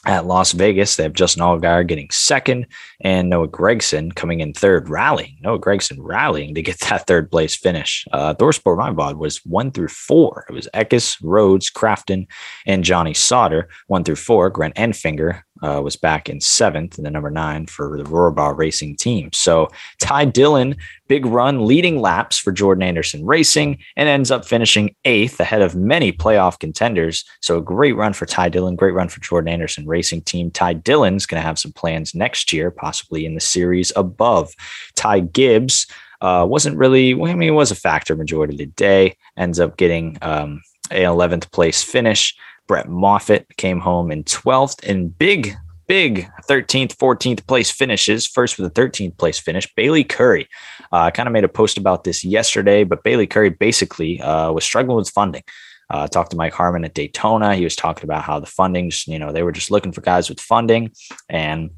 [0.07, 2.67] at Las Vegas, they have Justin Allgaier getting second
[3.01, 5.37] and Noah Gragson coming in third, rallying.
[5.41, 8.07] Noah Gragson rallying to get that third place finish.
[8.13, 10.47] Uh, ThorSport Mybod was one through four.
[10.49, 12.29] It was Eckes, Rhodes, Crafton,
[12.67, 13.69] and Johnny Sauter.
[13.89, 17.97] One through four, Grant Enfinger, uh, was back in seventh, and the number nine for
[17.97, 19.31] the Rohrbach Racing team.
[19.33, 19.69] So
[20.01, 20.77] Ty Dillon,
[21.09, 25.75] big run, leading laps for Jordan Anderson Racing, and ends up finishing eighth ahead of
[25.75, 27.25] many playoff contenders.
[27.41, 30.51] So a great run for Ty Dillon, great run for Jordan Anderson Racing team.
[30.51, 34.53] Ty Dillon's going to have some plans next year, possibly in the series above.
[34.95, 35.87] Ty Gibbs
[36.21, 39.77] uh, wasn't really, I mean, it was a factor majority of the day, ends up
[39.77, 42.35] getting um, an 11th place finish.
[42.67, 45.55] Brett Moffitt came home in 12th and big,
[45.87, 48.27] big 13th, 14th place finishes.
[48.27, 50.47] First with a 13th place finish, Bayley Currey.
[50.93, 54.53] Uh, I kind of made a post about this yesterday, but Bayley Currey basically uh,
[54.53, 55.43] was struggling with funding.
[55.89, 57.55] Uh, talked to Mike Harmon at Daytona.
[57.55, 60.01] He was talking about how the funding, just, you know, they were just looking for
[60.01, 60.91] guys with funding
[61.29, 61.71] and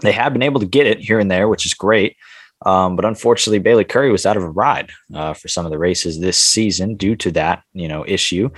[0.00, 2.16] they have been able to get it here and there, which is great.
[2.66, 5.78] Um, but unfortunately, Bayley Currey was out of a ride uh, for some of the
[5.78, 8.50] races this season due to that, you know, issue.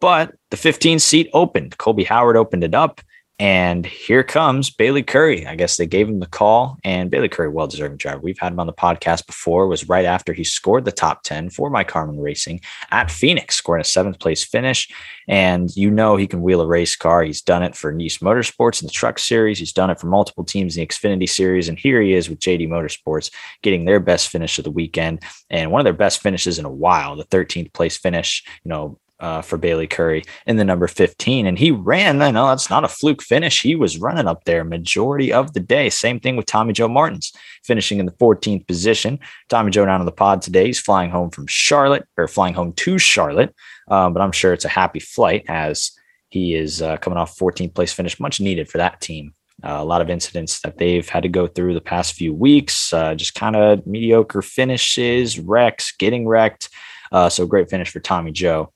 [0.00, 1.78] But the 15 seat opened.
[1.78, 3.00] Colby Howard opened it up.
[3.40, 5.46] And here comes Bayley Currey.
[5.46, 8.18] I guess they gave him the call, and Bayley Currey, well deserving driver.
[8.18, 9.68] We've had him on the podcast before.
[9.68, 13.80] Was right after he scored the top ten for Mike Harmon Racing at Phoenix, scoring
[13.80, 14.88] a seventh place finish.
[15.28, 17.22] And you know he can wheel a race car.
[17.22, 19.60] He's done it for Niece Motorsports in the Truck Series.
[19.60, 22.40] He's done it for multiple teams in the Xfinity Series, and here he is with
[22.40, 23.30] JD Motorsports
[23.62, 26.72] getting their best finish of the weekend and one of their best finishes in a
[26.72, 27.14] while.
[27.14, 28.42] The 13th place finish.
[28.64, 31.46] You know, uh, for Bayley Currey in the number 15.
[31.46, 33.62] And he ran, I know that's not a fluke finish.
[33.62, 35.90] He was running up there majority of the day.
[35.90, 37.32] Same thing with Tommy Joe Martins
[37.64, 39.18] finishing in the 14th position.
[39.48, 40.66] Tommy Joe down on the pod today.
[40.66, 43.54] He's flying home from Charlotte or flying home to Charlotte.
[43.88, 45.92] Um, but I'm sure it's a happy flight as
[46.28, 49.32] he is uh, coming off 14th place finish, much needed for that team.
[49.64, 52.92] Uh, a lot of incidents that they've had to go through the past few weeks,
[52.92, 56.68] uh, just kind of mediocre finishes, wrecks, getting wrecked.
[57.10, 58.72] Uh, so great finish for Tommy Joe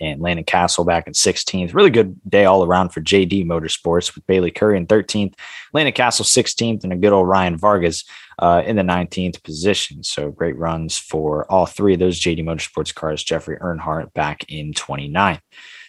[0.00, 1.74] and Landon Cassill back in 16th.
[1.74, 5.34] Really good day all around for JD Motorsports with Bayley Currey in 13th,
[5.72, 8.04] Landon Cassill 16th, and a good old Ryan Vargas
[8.38, 10.02] uh, in the 19th position.
[10.02, 13.24] So great runs for all three of those JD Motorsports cars.
[13.24, 15.40] Jeffrey Earnhardt back in 29th.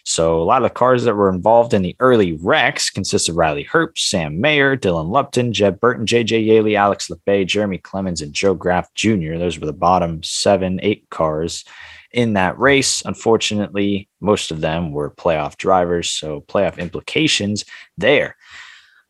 [0.08, 3.36] So a lot of the cars that were involved in the early wrecks consist of
[3.36, 8.32] Riley Herbst, Sam Mayer, Dylan Lupton, Jeb Burton, JJ Yeley, Alex Labbe, Jeremy Clements, and
[8.32, 9.36] Joe Graf Jr.
[9.38, 11.66] Those were the bottom seven, eight cars
[12.12, 13.04] in that race.
[13.06, 17.66] Unfortunately, most of them were playoff drivers, so playoff implications
[17.98, 18.36] there.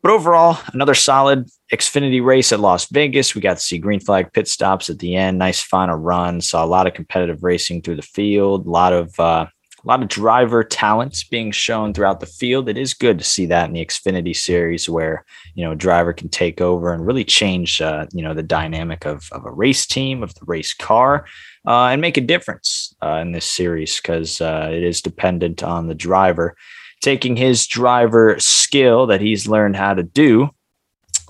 [0.04, 3.36] But overall, another solid Xfinity race at Las Vegas.
[3.36, 5.38] We got to see green flag pit stops at the end.
[5.38, 6.40] Nice final run.
[6.40, 8.66] Saw a lot of competitive racing through the field.
[8.66, 9.48] A lot of uh,
[9.84, 12.68] a lot of driver talents being shown throughout the field.
[12.68, 15.24] It is good to see that in the Xfinity series where,
[15.56, 19.06] you know, a driver can take over and really change, uh, you know, the dynamic
[19.06, 21.26] of, of a race team, of the race car,
[21.68, 25.88] uh, and make a difference uh, in this series because uh, it is dependent on
[25.88, 26.56] the driver
[27.02, 30.50] taking his driver skill that he's learned how to do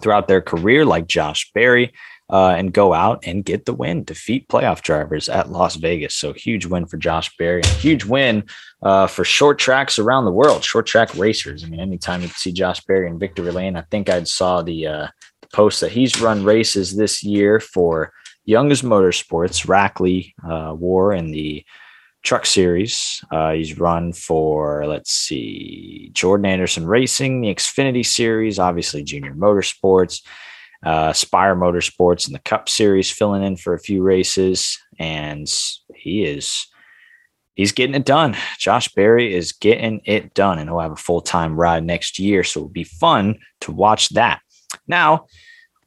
[0.02, 1.94] throughout their career, like Josh Berry,
[2.30, 6.14] uh, and go out and get the win, defeat playoff drivers at Las Vegas.
[6.14, 8.44] So huge win for Josh Berry, huge win
[8.82, 11.64] uh, for short tracks around the world, short track racers.
[11.64, 14.88] I mean, anytime you see Josh Berry in victory lane, I think I saw the,
[14.88, 15.08] uh,
[15.42, 18.12] the post that he's run races this year for
[18.48, 21.64] Young's Motorsports, Rackley uh, War in the
[22.24, 23.24] Truck Series.
[23.30, 30.22] Uh, he's run for, let's see, Jordan Anderson Racing, the Xfinity Series, obviously Junior Motorsports
[30.84, 35.52] uh, Spire Motorsports and the Cup Series, filling in for a few races, and
[35.96, 36.68] he is
[37.56, 38.36] he's getting it done.
[38.60, 42.44] Josh Berry is getting it done, and he'll have a full time ride next year,
[42.44, 44.42] so it'll be fun to watch that.
[44.88, 45.26] Now.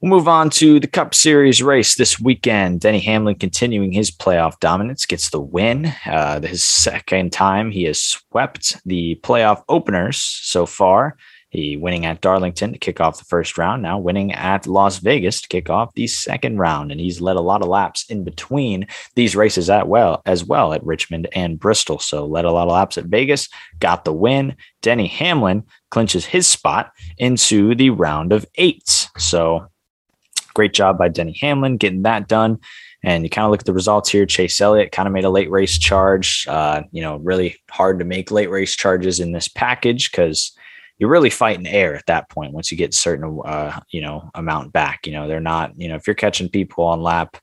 [0.00, 2.80] We'll move on to the Cup Series race this weekend.
[2.80, 5.92] Denny Hamlin continuing his playoff dominance gets the win.
[6.06, 11.18] Uh, his second time he has swept the playoff openers so far.
[11.50, 15.42] He winning at Darlington to kick off the first round, now winning at Las Vegas
[15.42, 16.90] to kick off the second round.
[16.90, 18.86] And he's led a lot of laps in between
[19.16, 21.98] these races at well as well at Richmond and Bristol.
[21.98, 24.56] So led a lot of laps at Vegas, got the win.
[24.80, 29.10] Denny Hamlin clinches his spot into the round of eight.
[29.18, 29.66] So
[30.54, 32.58] great job by Denny Hamlin getting that done.
[33.02, 34.26] And you kind of look at the results here.
[34.26, 36.46] Chase Elliott kind of made a late race charge.
[36.46, 40.54] Uh, you know, really hard to make late race charges in this package because
[41.00, 44.72] you're really fighting air at that point once you get certain uh, you know amount
[44.72, 47.38] back you know they're not you know if you're catching people on lap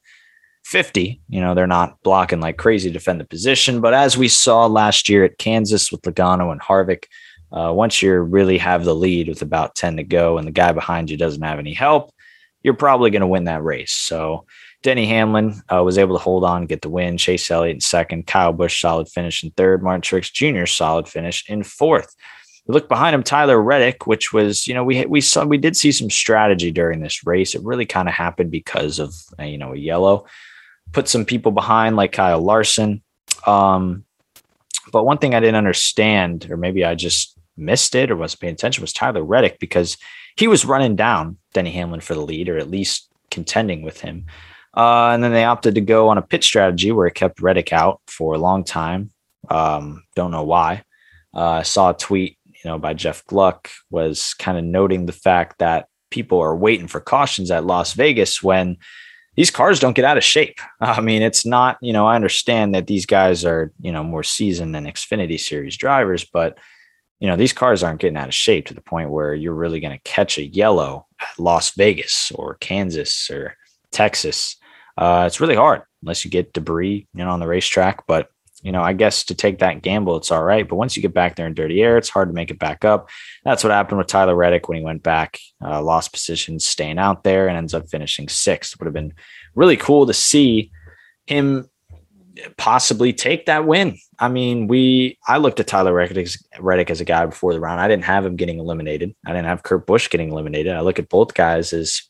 [0.63, 4.29] 50 you know they're not blocking like crazy to defend the position but as we
[4.29, 7.05] saw last year at kansas with logano and harvick
[7.51, 10.71] uh, once you really have the lead with about 10 to go and the guy
[10.71, 12.11] behind you doesn't have any help
[12.67, 14.45] you're probably going to win that race so
[14.83, 17.17] Denny Hamlin uh, was able to hold on, get the win.
[17.17, 20.65] Chase Elliott in second, Kyle Busch solid finish in third, Martin Truex Jr.
[20.65, 22.15] solid finish in fourth.
[22.67, 25.75] we look behind him, Tyler Reddick, which was, you know, we we saw we did
[25.75, 27.55] see some strategy during this race.
[27.55, 30.25] It really kind of happened because of uh, you know a yellow.
[30.91, 33.01] Put some people behind like Kyle Larson.
[33.45, 34.05] Um,
[34.91, 38.53] but one thing I didn't understand, or maybe I just missed it or wasn't paying
[38.53, 39.97] attention, was Tyler Reddick because
[40.37, 44.25] he was running down Denny Hamlin for the lead, or at least contending with him.
[44.75, 47.73] Uh, and then they opted to go on a pit strategy where it kept Reddick
[47.73, 49.11] out for a long time.
[49.49, 50.83] Um, don't know why.
[51.33, 55.13] Uh, I saw a tweet, you know, by Jeff Gluck was kind of noting the
[55.13, 58.77] fact that people are waiting for cautions at Las Vegas when
[59.35, 60.59] these cars don't get out of shape.
[60.79, 64.23] I mean, it's not, you know, I understand that these guys are, you know, more
[64.23, 66.59] seasoned than Xfinity series drivers, but
[67.19, 69.79] you know, these cars aren't getting out of shape to the point where you're really
[69.79, 73.55] going to catch a yellow at Las Vegas or Kansas or
[73.91, 74.55] Texas.
[74.97, 78.05] Uh, it's really hard unless you get debris, you know, on the racetrack.
[78.07, 78.29] But
[78.63, 80.67] you know, I guess to take that gamble, it's all right.
[80.67, 82.83] But once you get back there in dirty air, it's hard to make it back
[82.83, 83.09] up.
[83.43, 87.23] That's what happened with Tyler Reddick when he went back, uh, lost positions, staying out
[87.23, 88.77] there, and ends up finishing sixth.
[88.79, 89.13] Would have been
[89.53, 90.71] really cool to see
[91.27, 91.69] him
[92.57, 93.97] possibly take that win.
[94.19, 97.79] I mean, we I looked at Tyler Reddick as, a guy before the round.
[97.79, 99.15] I didn't have him getting eliminated.
[99.25, 100.73] I didn't have Kurt Busch getting eliminated.
[100.73, 102.01] I look at both guys as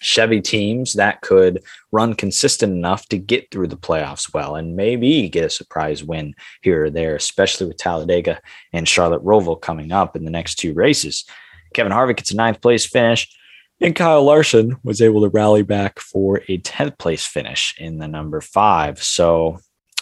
[0.00, 5.28] Chevy teams that could run consistent enough to get through the playoffs well and maybe
[5.30, 8.38] get a surprise win here or there, especially with Talladega
[8.72, 11.24] and Charlotte Roval coming up in the next two races.
[11.72, 13.34] Kevin Harvick gets a ninth place finish,
[13.80, 18.08] and Kyle Larson was able to rally back for a 10th place finish in the
[18.08, 19.02] number five.
[19.02, 19.58] So,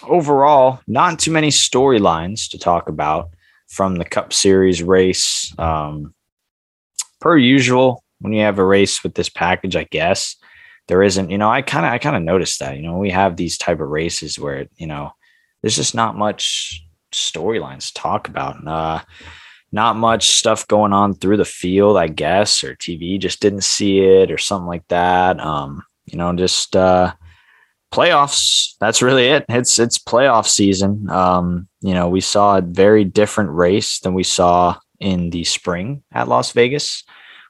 [0.07, 3.31] overall, not too many storylines to talk about
[3.69, 5.55] from the Cup Series race.
[5.59, 6.15] Um,
[7.21, 10.37] per usual, when you have a race with this package, I guess
[10.89, 13.11] there isn't, you know, I kind of, I kind of noticed that, you know, we
[13.11, 15.13] have these type of races where, you know,
[15.63, 18.67] there's just not much storylines to talk about.
[18.67, 19.01] Uh,
[19.73, 24.01] not much stuff going on through the field, I guess, or TV just didn't see
[24.01, 25.41] it or something like that.
[25.41, 27.15] Um, you know, just uh
[27.93, 28.75] playoffs.
[28.81, 29.45] That's really it.
[29.49, 31.09] It's it's playoff season.
[31.11, 36.03] Um, you know, we saw a very different race than we saw in the spring
[36.13, 37.05] at Las Vegas.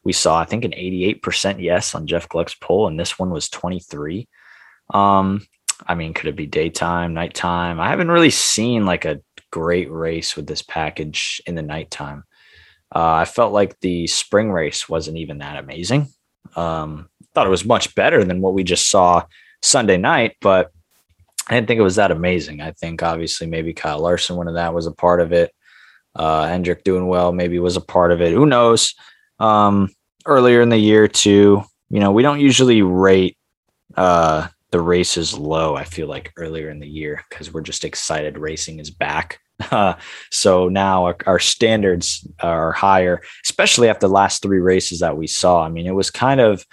[0.04, 3.48] We saw, I think, an 88% yes on Jeff Gluck's poll, and this one was
[3.48, 4.28] 23.
[4.92, 5.46] Um,
[5.86, 7.78] I mean, could it be daytime, nighttime?
[7.78, 9.20] I haven't really seen like a
[9.52, 12.24] great race with this package in the nighttime.
[12.94, 16.08] Uh, I felt like the spring race wasn't even that amazing.
[16.56, 19.24] Um, thought it was much better than what we just saw
[19.62, 20.70] Sunday night, but
[21.48, 22.60] I didn't think it was that amazing.
[22.60, 25.54] I think obviously maybe Kyle Larson, one of that was a part of it.
[26.14, 28.32] Uh, Hendrick doing well, maybe was a part of it.
[28.32, 28.94] Who knows?
[29.38, 29.88] Um,
[30.26, 33.36] earlier in the year too, you know, we don't usually rate
[33.96, 35.76] uh, the race is low.
[35.76, 39.38] I feel like earlier in the year because we're just excited racing is back.
[39.70, 39.94] Uh,
[40.30, 45.26] so now our, our standards are higher, especially after the last three races that we
[45.26, 45.62] saw.
[45.62, 46.66] I mean, it was kind of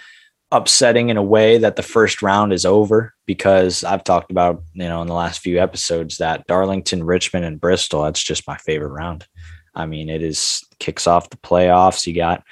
[0.50, 4.84] upsetting in a way that the first round is over because I've talked about, you
[4.84, 8.90] know, in the last few episodes that Darlington, Richmond, and Bristol, that's just my favorite
[8.90, 9.26] round.
[9.74, 12.06] I mean, it is kicks off the playoffs.
[12.06, 12.42] You got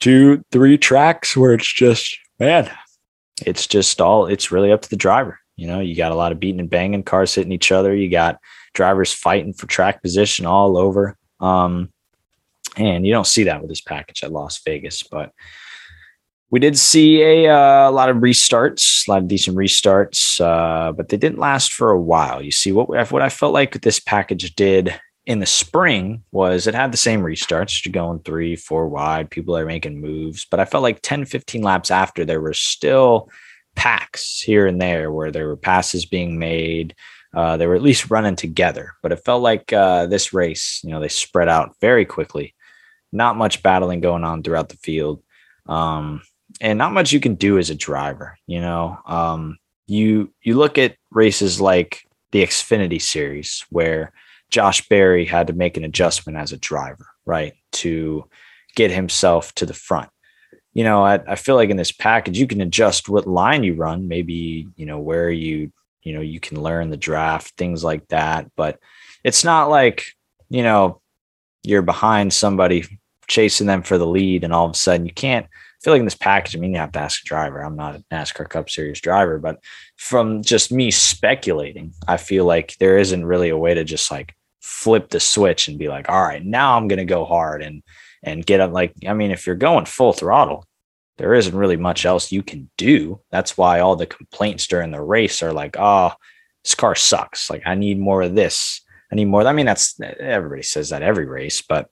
[0.00, 2.70] two, three tracks where it's just, man,
[3.42, 5.38] it's just all, it's really up to the driver.
[5.56, 7.94] You know, you got a lot of beating and banging, cars hitting each other.
[7.94, 8.38] You got
[8.72, 11.16] drivers fighting for track position all over.
[11.40, 11.92] Um,
[12.76, 15.32] and you don't see that with this package at Las Vegas, but
[16.50, 20.92] we did see a, uh, a lot of restarts, a lot of decent restarts, uh,
[20.92, 22.42] but they didn't last for a while.
[22.42, 24.94] You see, what what I felt like this package did
[25.26, 27.84] in the spring was it had the same restarts.
[27.84, 31.62] You're going three, four wide, people are making moves, but I felt like 10, 15
[31.62, 33.30] laps after there were still
[33.74, 36.94] packs here and there where there were passes being made.
[37.32, 40.90] Uh, they were at least running together, but it felt like uh, this race, you
[40.90, 42.54] know, they spread out very quickly.
[43.10, 45.22] Not much battling going on throughout the field.
[45.66, 46.22] Um,
[46.60, 48.36] and not much you can do as a driver.
[48.46, 54.12] You know, um, you you look at races like the Xfinity Series where
[54.50, 58.28] Josh Berry had to make an adjustment as a driver, right, to
[58.74, 60.08] get himself to the front.
[60.72, 63.74] You know, I, I feel like in this package you can adjust what line you
[63.74, 65.72] run, maybe you know where you
[66.02, 68.50] you know you can learn the draft, things like that.
[68.56, 68.78] But
[69.22, 70.04] it's not like
[70.50, 71.00] you know
[71.62, 72.84] you're behind somebody
[73.26, 75.46] chasing them for the lead, and all of a sudden you can't
[75.84, 77.60] feel like in this package, I mean, you have to ask a driver.
[77.60, 79.60] I'm not a NASCAR Cup Series driver, but
[79.96, 84.34] from just me speculating, I feel like there isn't really a way to just like
[84.62, 87.82] flip the switch and be like, all right, now I'm going to go hard and
[88.22, 88.72] and get up.
[88.72, 90.64] Like, I mean, if you're going full throttle,
[91.18, 93.20] there isn't really much else you can do.
[93.30, 96.12] That's why all the complaints during the race are like, oh,
[96.62, 97.50] this car sucks.
[97.50, 98.80] Like, I need more of this.
[99.12, 99.46] I need more.
[99.46, 101.90] I mean, that's everybody says that every race, but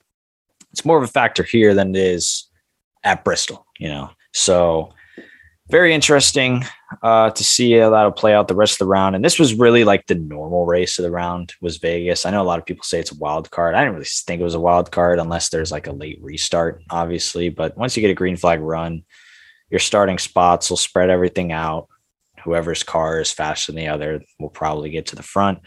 [0.71, 2.49] it's more of a factor here than it is
[3.05, 4.11] at Bristol, you know.
[4.33, 4.93] So
[5.73, 6.65] very interesting
[7.03, 9.17] uh, to see how that'll play out the rest of the round.
[9.17, 12.27] And this was really like the normal race of the round was Vegas.
[12.27, 13.75] I know a lot of people say it's a wild card.
[13.75, 16.83] I didn't really think it was a wild card unless there's like a late restart,
[16.91, 17.49] obviously.
[17.49, 19.05] But once you get a green flag run,
[19.71, 21.89] your starting spots will spread everything out.
[22.45, 25.61] Whoever's car is faster than the other will probably get to the front.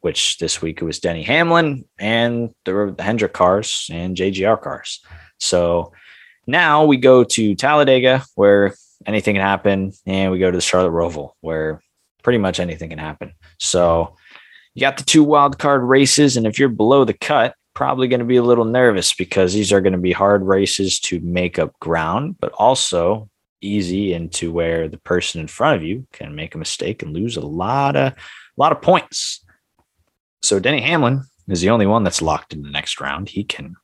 [0.00, 4.60] Which this week it was Denny Hamlin and there were the Hendrick cars and JGR
[4.60, 5.04] cars.
[5.38, 5.92] So
[6.46, 8.74] now we go to Talladega where
[9.06, 11.82] anything can happen, and we go to the Charlotte Roval where
[12.22, 13.32] pretty much anything can happen.
[13.58, 14.16] So
[14.74, 18.20] you got the two wild card races, and if you're below the cut, probably going
[18.20, 21.58] to be a little nervous because these are going to be hard races to make
[21.58, 23.28] up ground, but also
[23.60, 27.36] easy into where the person in front of you can make a mistake and lose
[27.36, 28.16] a lot of a
[28.56, 29.44] lot of points.
[30.42, 33.28] So Denny Hamlin is the only one that's locked in the next round.
[33.28, 33.76] He can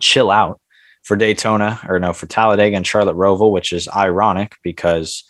[0.00, 0.60] chill out
[1.02, 5.24] for Daytona or no for Talladega and Charlotte Roval, which is ironic because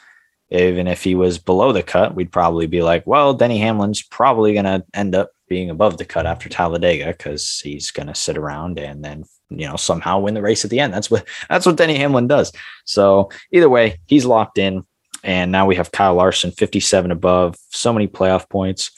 [0.50, 4.52] even if he was below the cut, we'd probably be like, well, Denny Hamlin's probably
[4.52, 8.36] going to end up being above the cut after Talladega because he's going to sit
[8.36, 10.92] around and then you know somehow win the race at the end.
[10.92, 12.52] That's what that's what Denny Hamlin does.
[12.84, 14.84] So either way, he's locked in,
[15.22, 18.90] and now we have Kyle Larson, fifty-seven above, so many playoff points.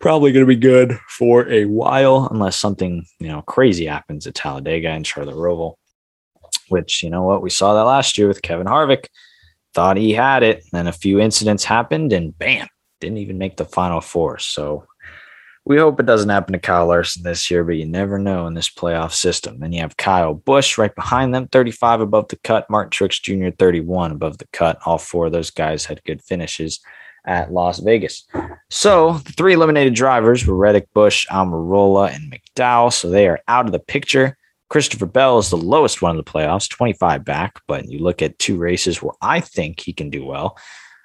[0.00, 4.34] Probably going to be good for a while, unless something you know crazy happens at
[4.34, 5.74] Talladega and Charlotte Roval.
[6.72, 9.06] Which you know what we saw that last year with Kevin Harvick.
[9.74, 12.68] Thought he had it, then a few incidents happened, and bam,
[13.00, 14.38] didn't even make the final four.
[14.38, 14.86] So
[15.64, 18.54] we hope it doesn't happen to Kyle Larson this year, but you never know in
[18.54, 19.60] this playoff system.
[19.60, 22.68] Then you have Kyle Busch right behind them, 35 above the cut.
[22.68, 24.78] Martin Truex Jr., 31 above the cut.
[24.84, 26.80] All four of those guys had good finishes
[27.24, 28.26] at Las Vegas.
[28.70, 32.92] So the three eliminated drivers were Reddick, Busch, Almirola, and McDowell.
[32.92, 34.36] So they are out of the picture.
[34.72, 37.60] Christopher Bell is the lowest one in the playoffs, 25 back.
[37.68, 40.56] But you look at two races where I think he can do well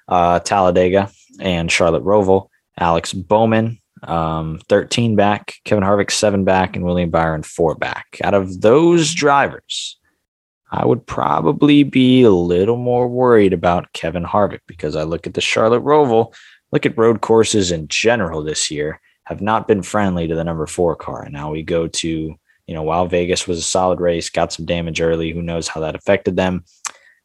[0.08, 2.48] uh, Talladega and Charlotte Roval.
[2.78, 8.18] Alex Bowman, um, 13 back, Kevin Harvick, seven back, and William Byron, four back.
[8.24, 9.98] Out of those drivers,
[10.70, 15.34] I would probably be a little more worried about Kevin Harvick because I look at
[15.34, 16.34] the Charlotte Roval,
[16.72, 20.66] look at road courses in general this year, have not been friendly to the number
[20.66, 21.24] four car.
[21.24, 22.34] And now we go to,
[22.68, 25.80] you know, while Vegas was a solid race, got some damage early, who knows how
[25.80, 26.64] that affected them.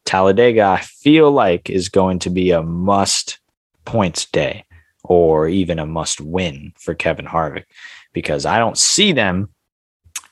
[0.06, 3.40] Talladega, I feel like, is going to be a must
[3.84, 4.64] points day
[5.04, 7.66] or even a must win for Kevin Harvick
[8.14, 9.50] because I don't see them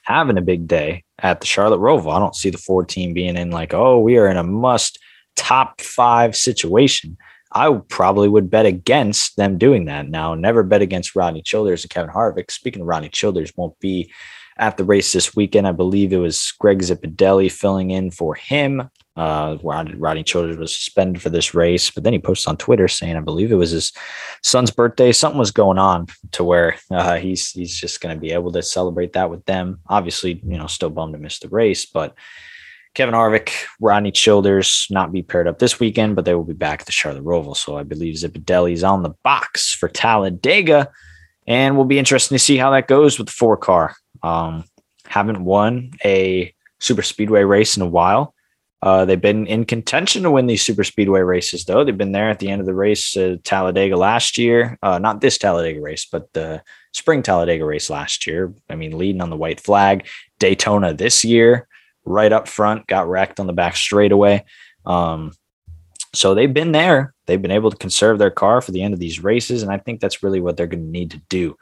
[0.03, 2.15] having a big day at the Charlotte Roval.
[2.15, 4.97] I don't see the Ford team being in like, oh, we are in a must
[5.35, 7.17] top five situation.
[7.51, 10.07] I probably would bet against them doing that.
[10.07, 12.49] Now, never bet against Rodney Childers and Kevin Harvick.
[12.49, 14.09] Speaking of Rodney Childers, won't be
[14.61, 15.67] at the race this weekend.
[15.67, 18.89] I believe it was Greg Zipadelli filling in for him.
[19.17, 23.17] Uh, Rodney, Childers was suspended for this race, but then he posted on Twitter saying,
[23.17, 23.91] I believe it was his
[24.43, 25.11] son's birthday.
[25.11, 28.61] Something was going on to where uh, he's he's just going to be able to
[28.61, 29.79] celebrate that with them.
[29.87, 32.15] Obviously, you know, still bummed to miss the race, but
[32.93, 36.81] Kevin Harvick, Rodney Childers not be paired up this weekend, but they will be back
[36.81, 37.57] at the Charlotte Roval.
[37.57, 40.89] So I believe Zipadelli's on the box for Talladega,
[41.47, 43.95] and we'll be interesting to see how that goes with the four car.
[44.23, 44.65] Um,
[45.05, 48.33] haven't won a super speedway race in a while.
[48.83, 51.83] Uh, they've been in contention to win these super speedway races, though.
[51.83, 54.79] They've been there at the end of the race, Talladega last year.
[54.81, 58.53] Uh, not this Talladega race, but the spring Talladega race last year.
[58.69, 60.07] I mean, leading on the white flag.
[60.39, 61.67] Daytona this year,
[62.05, 64.43] right up front, got wrecked on the back straightaway.
[64.87, 65.33] Um,
[66.13, 67.13] so they've been there.
[67.27, 69.77] They've been able to conserve their car for the end of these races, and I
[69.77, 71.55] think that's really what they're going to need to do.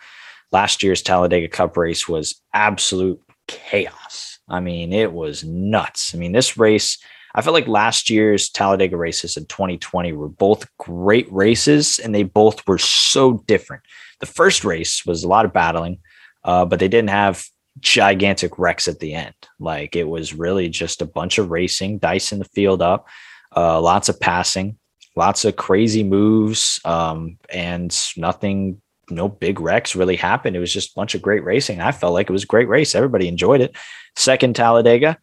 [0.51, 4.39] Last year's Talladega Cup race was absolute chaos.
[4.47, 6.13] I mean, it was nuts.
[6.13, 6.97] I mean, this race,
[7.35, 12.23] I felt like last year's Talladega races in 2020 were both great races and they
[12.23, 13.83] both were so different.
[14.19, 15.99] The first race was a lot of battling,
[16.43, 17.45] uh, but they didn't have
[17.79, 19.35] gigantic wrecks at the end.
[19.59, 23.07] Like it was really just a bunch of racing, dicing the field up,
[23.55, 24.77] uh, lots of passing,
[25.15, 28.81] lots of crazy moves, um, and nothing
[29.11, 30.55] no big wrecks really happened.
[30.55, 31.81] It was just a bunch of great racing.
[31.81, 32.95] I felt like it was a great race.
[32.95, 33.75] Everybody enjoyed it.
[34.15, 35.17] Second Talladega,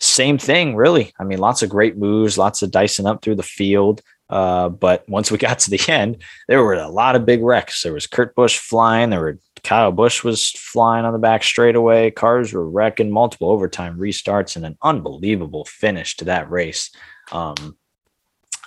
[0.00, 1.12] same thing, really.
[1.18, 4.02] I mean, lots of great moves, lots of dicing up through the field.
[4.28, 7.82] Uh, but once we got to the end, there were a lot of big wrecks.
[7.82, 9.10] There was Kurt Busch flying.
[9.10, 12.10] There were Kyle Busch was flying on the back straightaway.
[12.10, 16.90] Cars were wrecking, multiple overtime restarts, and an unbelievable finish to that race.
[17.30, 17.76] Um,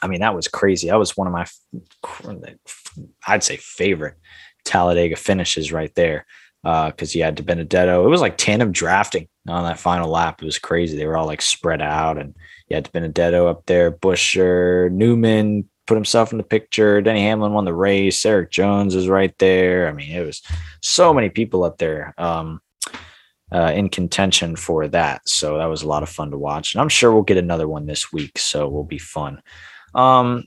[0.02, 0.88] I mean, that was crazy.
[0.88, 1.46] That was one of my,
[3.28, 4.16] I'd say, favorite
[4.66, 6.26] Talladega finishes right there.
[6.64, 8.06] because he had DiBenedetto.
[8.06, 10.42] It was like tandem drafting on that final lap.
[10.42, 10.98] It was crazy.
[10.98, 12.36] They were all like spread out, and
[12.68, 17.02] you had DiBenedetto up there, Buescher, Newman put himself in the picture.
[17.02, 18.26] Denny Hamlin won the race.
[18.26, 19.88] Erik Jones is right there.
[19.88, 20.42] I mean, it was
[20.82, 22.60] so many people up there um,
[23.52, 25.28] uh, in contention for that.
[25.28, 26.74] So that was a lot of fun to watch.
[26.74, 28.38] And I'm sure we'll get another one this week.
[28.38, 29.42] So it will be fun.
[29.94, 30.46] Um,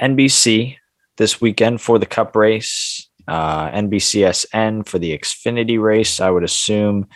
[0.00, 0.76] NBC
[1.22, 7.06] this weekend for the Cup race, uh, NBCSN for the Xfinity race, I would assume,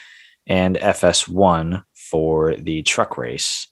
[0.46, 3.66] and FS1 for the truck race,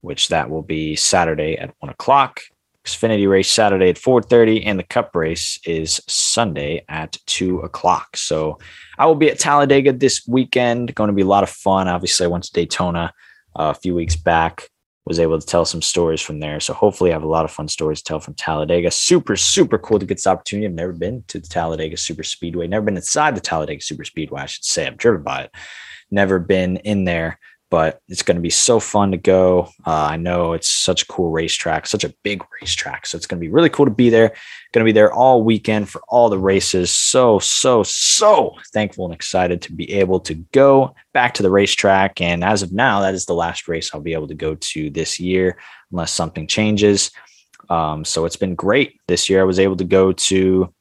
[0.00, 2.40] which that will be Saturday at one o'clock.
[2.84, 8.16] Xfinity race Saturday at 4:30, and the Cup race is Sunday at two o'clock.
[8.16, 8.58] So
[8.98, 10.92] I will be at Talladega this weekend.
[10.96, 11.86] Going to be a lot of fun.
[11.86, 13.12] Obviously, I went to Daytona
[13.54, 14.70] uh, a few weeks back.
[15.08, 16.60] Was able to tell some stories from there.
[16.60, 18.90] So hopefully, I have a lot of fun stories to tell from Talladega.
[18.90, 20.66] Super, super cool to get this opportunity.
[20.66, 22.66] I've never been to the Talladega Super Speedway.
[22.66, 24.42] Never been inside the Talladega Super Speedway.
[24.42, 25.50] I should say I've driven by it.
[26.10, 27.38] Never been in there
[27.70, 29.68] but it's going to be so fun to go.
[29.86, 33.06] Uh, I know it's such a cool racetrack, such a big racetrack.
[33.06, 34.28] So it's going to be really cool to be there.
[34.72, 36.90] Going to be there all weekend for all the races.
[36.90, 42.20] So, so, so thankful and excited to be able to go back to the racetrack.
[42.20, 44.90] And as of now, that is the last race I'll be able to go to
[44.90, 45.58] this year,
[45.90, 47.10] unless something changes.
[47.68, 49.40] Um, so it's been great this year.
[49.40, 50.72] I was able to go to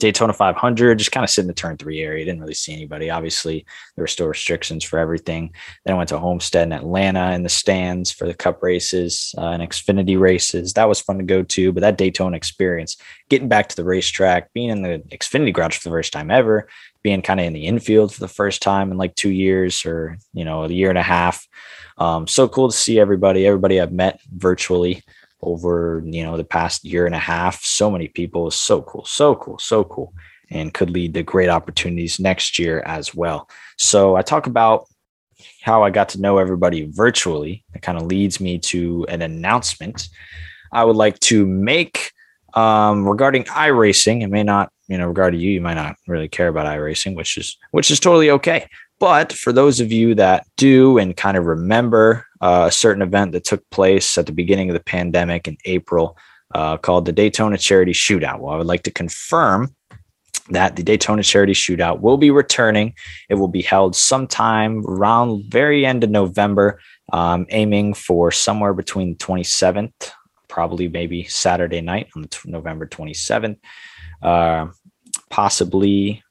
[0.00, 2.24] Daytona 500, just kind of sit in the turn three area.
[2.24, 3.10] Didn't really see anybody.
[3.10, 5.54] Obviously, there were still restrictions for everything.
[5.84, 9.50] Then I went to Homestead in Atlanta in the stands for the Cup races uh,
[9.50, 10.72] and Xfinity races.
[10.72, 11.72] That was fun to go to.
[11.72, 12.96] But that Daytona experience,
[13.28, 16.68] getting back to the racetrack, being in the Xfinity garage for the first time ever,
[17.02, 20.18] being kind of in the infield for the first time in like two years or
[20.32, 21.46] you know a year and a half.
[21.98, 23.46] Um, so cool to see everybody.
[23.46, 25.02] Everybody I've met virtually
[25.42, 29.04] over you know the past year and a half so many people is so cool
[29.04, 30.12] so cool so cool
[30.50, 34.86] and could lead to great opportunities next year as well so i talk about
[35.62, 40.08] how i got to know everybody virtually it kind of leads me to an announcement
[40.72, 42.12] i would like to make
[42.54, 44.22] um, regarding iRacing.
[44.22, 47.36] It may not, you know, regarding you, you might not really care about iRacing, which
[47.36, 48.66] is which is totally okay.
[48.98, 53.32] But for those of you that do and kind of remember uh, a certain event
[53.32, 56.16] that took place at the beginning of the pandemic in April
[56.54, 59.74] uh, called the Daytona Charity Shootout, well, I would like to confirm
[60.48, 62.94] that the Daytona Charity Shootout will be returning.
[63.28, 66.80] It will be held sometime around very end of November,
[67.12, 70.10] um, aiming for somewhere between 27th
[70.50, 73.56] probably maybe Saturday night on November 27th,
[74.20, 74.66] uh,
[75.30, 76.22] possibly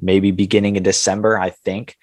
[0.00, 1.96] maybe beginning of December, I think.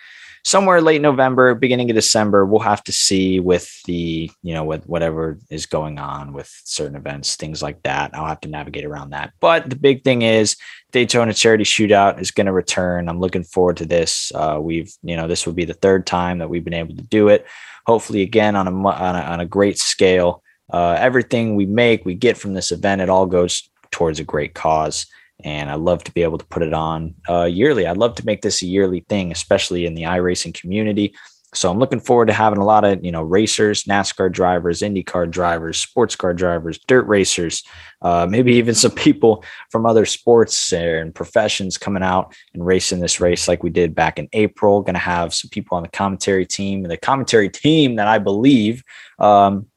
[0.46, 4.86] Somewhere late November, beginning of December, we'll have to see with the, you know, with
[4.86, 8.12] whatever is going on with certain events, things like that.
[8.14, 9.32] I'll have to navigate around that.
[9.40, 10.58] But the big thing is
[10.92, 13.08] Daytona Charity Shootout is going to return.
[13.08, 14.32] I'm looking forward to this.
[14.36, 17.04] Uh, we've, you know, this will be the third time that we've been able to
[17.04, 17.46] do it.
[17.86, 22.16] Hopefully, again on a on a, on a great scale uh, everything we make, we
[22.16, 25.06] get from this event, it all goes towards a great cause.
[25.44, 27.86] And I love to be able to put it on uh, yearly.
[27.86, 31.14] I'd love to make this a yearly thing, especially in the iRacing community.
[31.56, 35.30] So I'm looking forward to having a lot of you know racers, NASCAR drivers, IndyCar
[35.30, 37.64] drivers, sports car drivers, dirt racers,
[38.02, 43.20] uh, maybe even some people from other sports and professions coming out and racing this
[43.20, 44.82] race like we did back in April.
[44.82, 48.18] Going to have some people on the commentary team, and the commentary team that I
[48.18, 48.84] believe
[49.20, 49.68] um,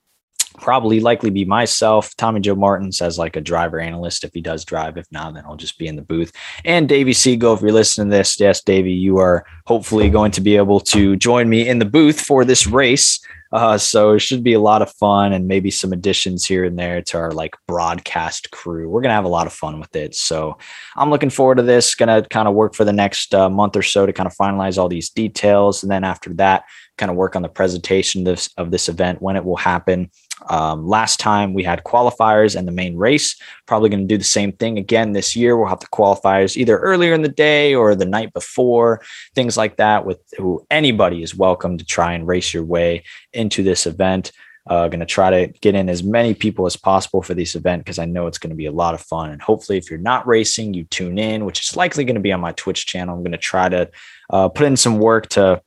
[0.58, 4.64] probably likely be myself, Tommy Joe Martins as like a driver analyst if he does
[4.64, 4.96] drive.
[4.96, 6.32] If not, then I'll just be in the booth.
[6.64, 10.40] And Davey Siegel, if you're listening to this, yes, Davey, you are hopefully going to
[10.40, 13.20] be able to join me in the booth for this race.
[13.52, 16.78] Uh, so it should be a lot of fun and maybe some additions here and
[16.78, 18.88] there to our like broadcast crew.
[18.88, 20.14] We're gonna have a lot of fun with it.
[20.14, 20.58] So
[20.96, 21.94] I'm looking forward to this.
[21.94, 24.78] Gonna kind of work for the next uh, month or so to kind of finalize
[24.78, 26.64] all these details, and then after that,
[26.98, 30.10] kind of work on the presentation of this, of this event when it will happen.
[30.48, 33.36] Um, last time we had qualifiers and the main race.
[33.66, 35.56] Probably going to do the same thing again this year.
[35.56, 39.02] We'll have the qualifiers either earlier in the day or the night before,
[39.34, 40.04] things like that.
[40.04, 44.32] With who anybody is welcome to try and race your way into this event.
[44.68, 47.84] Uh, going to try to get in as many people as possible for this event
[47.84, 49.30] because I know it's going to be a lot of fun.
[49.30, 52.32] And hopefully, if you're not racing, you tune in, which is likely going to be
[52.32, 53.14] on my Twitch channel.
[53.14, 53.88] I'm going to try to
[54.28, 55.62] uh, put in some work to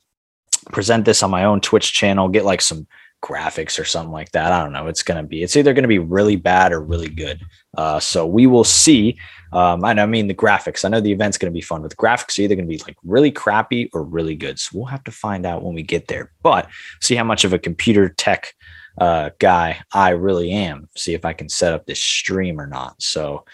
[0.66, 2.86] present this on my own Twitch channel, get like some
[3.22, 4.52] graphics or something like that.
[4.52, 4.86] I don't know.
[4.86, 7.40] It's going to be, it's either going to be really bad or really good.
[7.76, 9.18] Uh, so we will see.
[9.52, 11.90] Um, and I mean, the graphics, I know the event's going to be fun, but
[11.90, 14.58] the graphics are either going to be like really crappy or really good.
[14.58, 16.68] So we'll have to find out when we get there, but
[17.00, 18.54] see how much of a computer tech
[18.98, 20.88] uh, guy I really am.
[20.96, 23.00] See if I can set up this stream or not.
[23.02, 23.44] So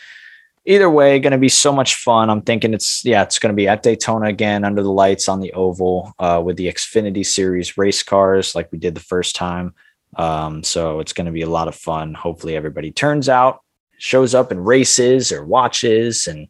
[0.66, 2.28] either way, going to be so much fun.
[2.28, 5.40] I'm thinking it's yeah, it's going to be at Daytona again under the lights on
[5.40, 9.74] the oval uh, with the Xfinity Series race cars like we did the first time.
[10.16, 12.14] Um, so it's going to be a lot of fun.
[12.14, 13.60] Hopefully, everybody turns out,
[13.98, 16.48] shows up and races or watches, and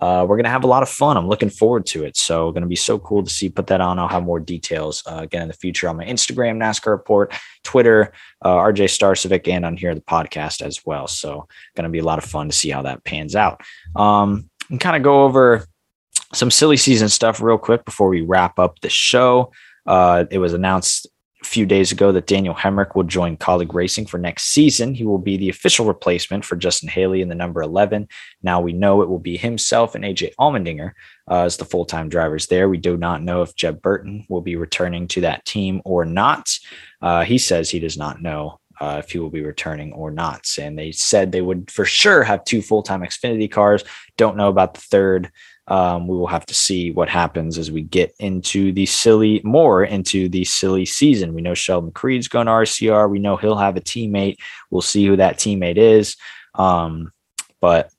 [0.00, 1.16] uh, we're going to have a lot of fun.
[1.16, 2.16] I'm looking forward to it.
[2.16, 3.48] So, going to be so cool to see.
[3.48, 3.98] Put that on.
[3.98, 8.12] I'll have more details uh, again in the future on my Instagram, NASCAR Report, Twitter,
[8.42, 11.06] uh, RJ Starcevic, and on here the podcast as well.
[11.06, 13.60] So, going to be a lot of fun to see how that pans out.
[13.94, 15.66] Um, and kind of go over
[16.32, 19.52] some silly season stuff real quick before we wrap up the show.
[19.86, 21.06] Uh, it was announced
[21.52, 24.94] few days ago that Daniel Hemric will join Kaulig Racing for next season.
[24.94, 28.08] He will be the official replacement for Justin Haley in the number 11.
[28.42, 30.92] Now we know it will be himself and AJ Allmendinger
[31.30, 32.70] uh, as the full time drivers there.
[32.70, 36.48] We do not know if Jeb Burton will be returning to that team or not.
[37.02, 38.58] Uh, he says he does not know.
[38.80, 40.44] Uh, if he will be returning or not.
[40.58, 43.84] And they said they would for sure have two full time Xfinity cars.
[44.16, 45.30] Don't know about the third.
[45.68, 49.84] Um, we will have to see what happens as we get into the silly more
[49.84, 51.34] into the silly season.
[51.34, 53.08] We know Sheldon Creed's going to RCR.
[53.08, 54.38] We know he'll have a teammate.
[54.70, 56.16] We'll see who that teammate is.
[56.56, 57.12] Um,
[57.60, 57.90] but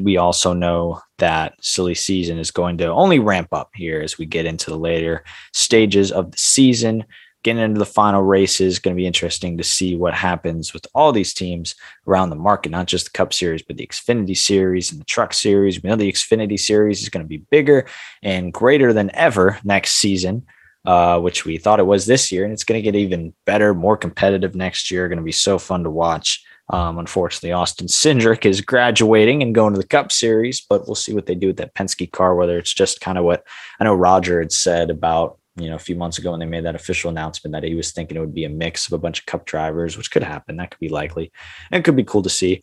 [0.00, 4.26] we also know that silly season is going to only ramp up here as we
[4.26, 7.04] get into the later stages of the season
[7.44, 11.12] getting into the final races going to be interesting to see what happens with all
[11.12, 11.76] these teams
[12.08, 15.32] around the market not just the cup series but the xfinity series and the truck
[15.32, 17.86] series we know the xfinity series is going to be bigger
[18.22, 20.44] and greater than ever next season
[20.86, 23.72] uh, which we thought it was this year and it's going to get even better
[23.72, 28.46] more competitive next year going to be so fun to watch um, unfortunately, Austin Cindric
[28.46, 31.58] is graduating and going to the Cup Series, but we'll see what they do with
[31.58, 32.34] that Penske car.
[32.34, 33.44] Whether it's just kind of what
[33.78, 36.64] I know Roger had said about you know a few months ago when they made
[36.64, 39.20] that official announcement that he was thinking it would be a mix of a bunch
[39.20, 40.56] of Cup drivers, which could happen.
[40.56, 41.32] That could be likely,
[41.70, 42.62] and it could be cool to see.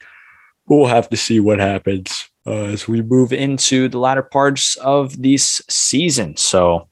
[0.67, 5.21] We'll have to see what happens uh, as we move into the latter parts of
[5.21, 6.37] this season.
[6.37, 6.87] So.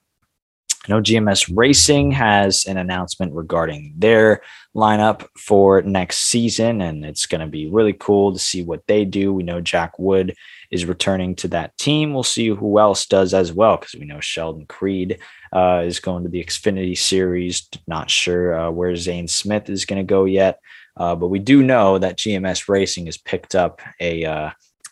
[0.87, 4.41] I know GMS Racing has an announcement regarding their
[4.73, 9.03] lineup for next season, and it's going to be really cool to see what they
[9.03, 9.33] do.
[9.33, 10.35] We know Jack Wood
[10.71, 12.13] is returning to that team.
[12.13, 15.19] We'll see who else does as well, because we know Sheldon Creed
[15.53, 17.67] uh, is going to the Xfinity Series.
[17.87, 20.59] Not sure uh, where Zane Smith is going to go yet,
[20.97, 24.51] uh, but we do know that GMS Racing has picked up a uh,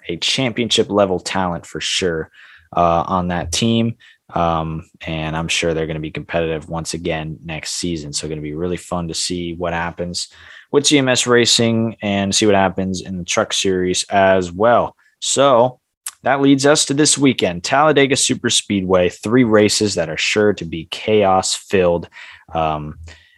[0.09, 2.31] a championship level talent for sure
[2.75, 3.95] uh, on that team.
[4.33, 8.11] Um, and I'm sure they're going to be competitive once again next season.
[8.11, 10.29] So, going to be really fun to see what happens
[10.71, 14.95] with GMS Racing and see what happens in the Truck Series as well.
[15.19, 15.79] So,
[16.23, 20.65] that leads us to this weekend Talladega Super Speedway, three races that are sure to
[20.65, 22.09] be chaos filled.
[22.53, 22.97] Um,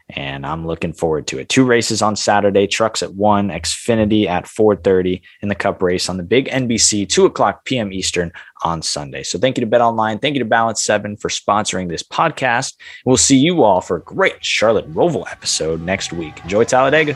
[0.09, 1.49] and I'm looking forward to it.
[1.49, 6.17] Two races on Saturday, trucks at one, Xfinity at 4:30, in the Cup race on
[6.17, 7.93] the big NBC, two o'clock p.m.
[7.93, 8.31] Eastern
[8.63, 9.23] on Sunday.
[9.23, 12.75] So thank you to BetOnline, thank you to Balance Seven for sponsoring this podcast.
[13.05, 16.41] We'll see you all for a great Charlotte Roval episode next week.
[16.43, 17.15] Enjoy Talladega.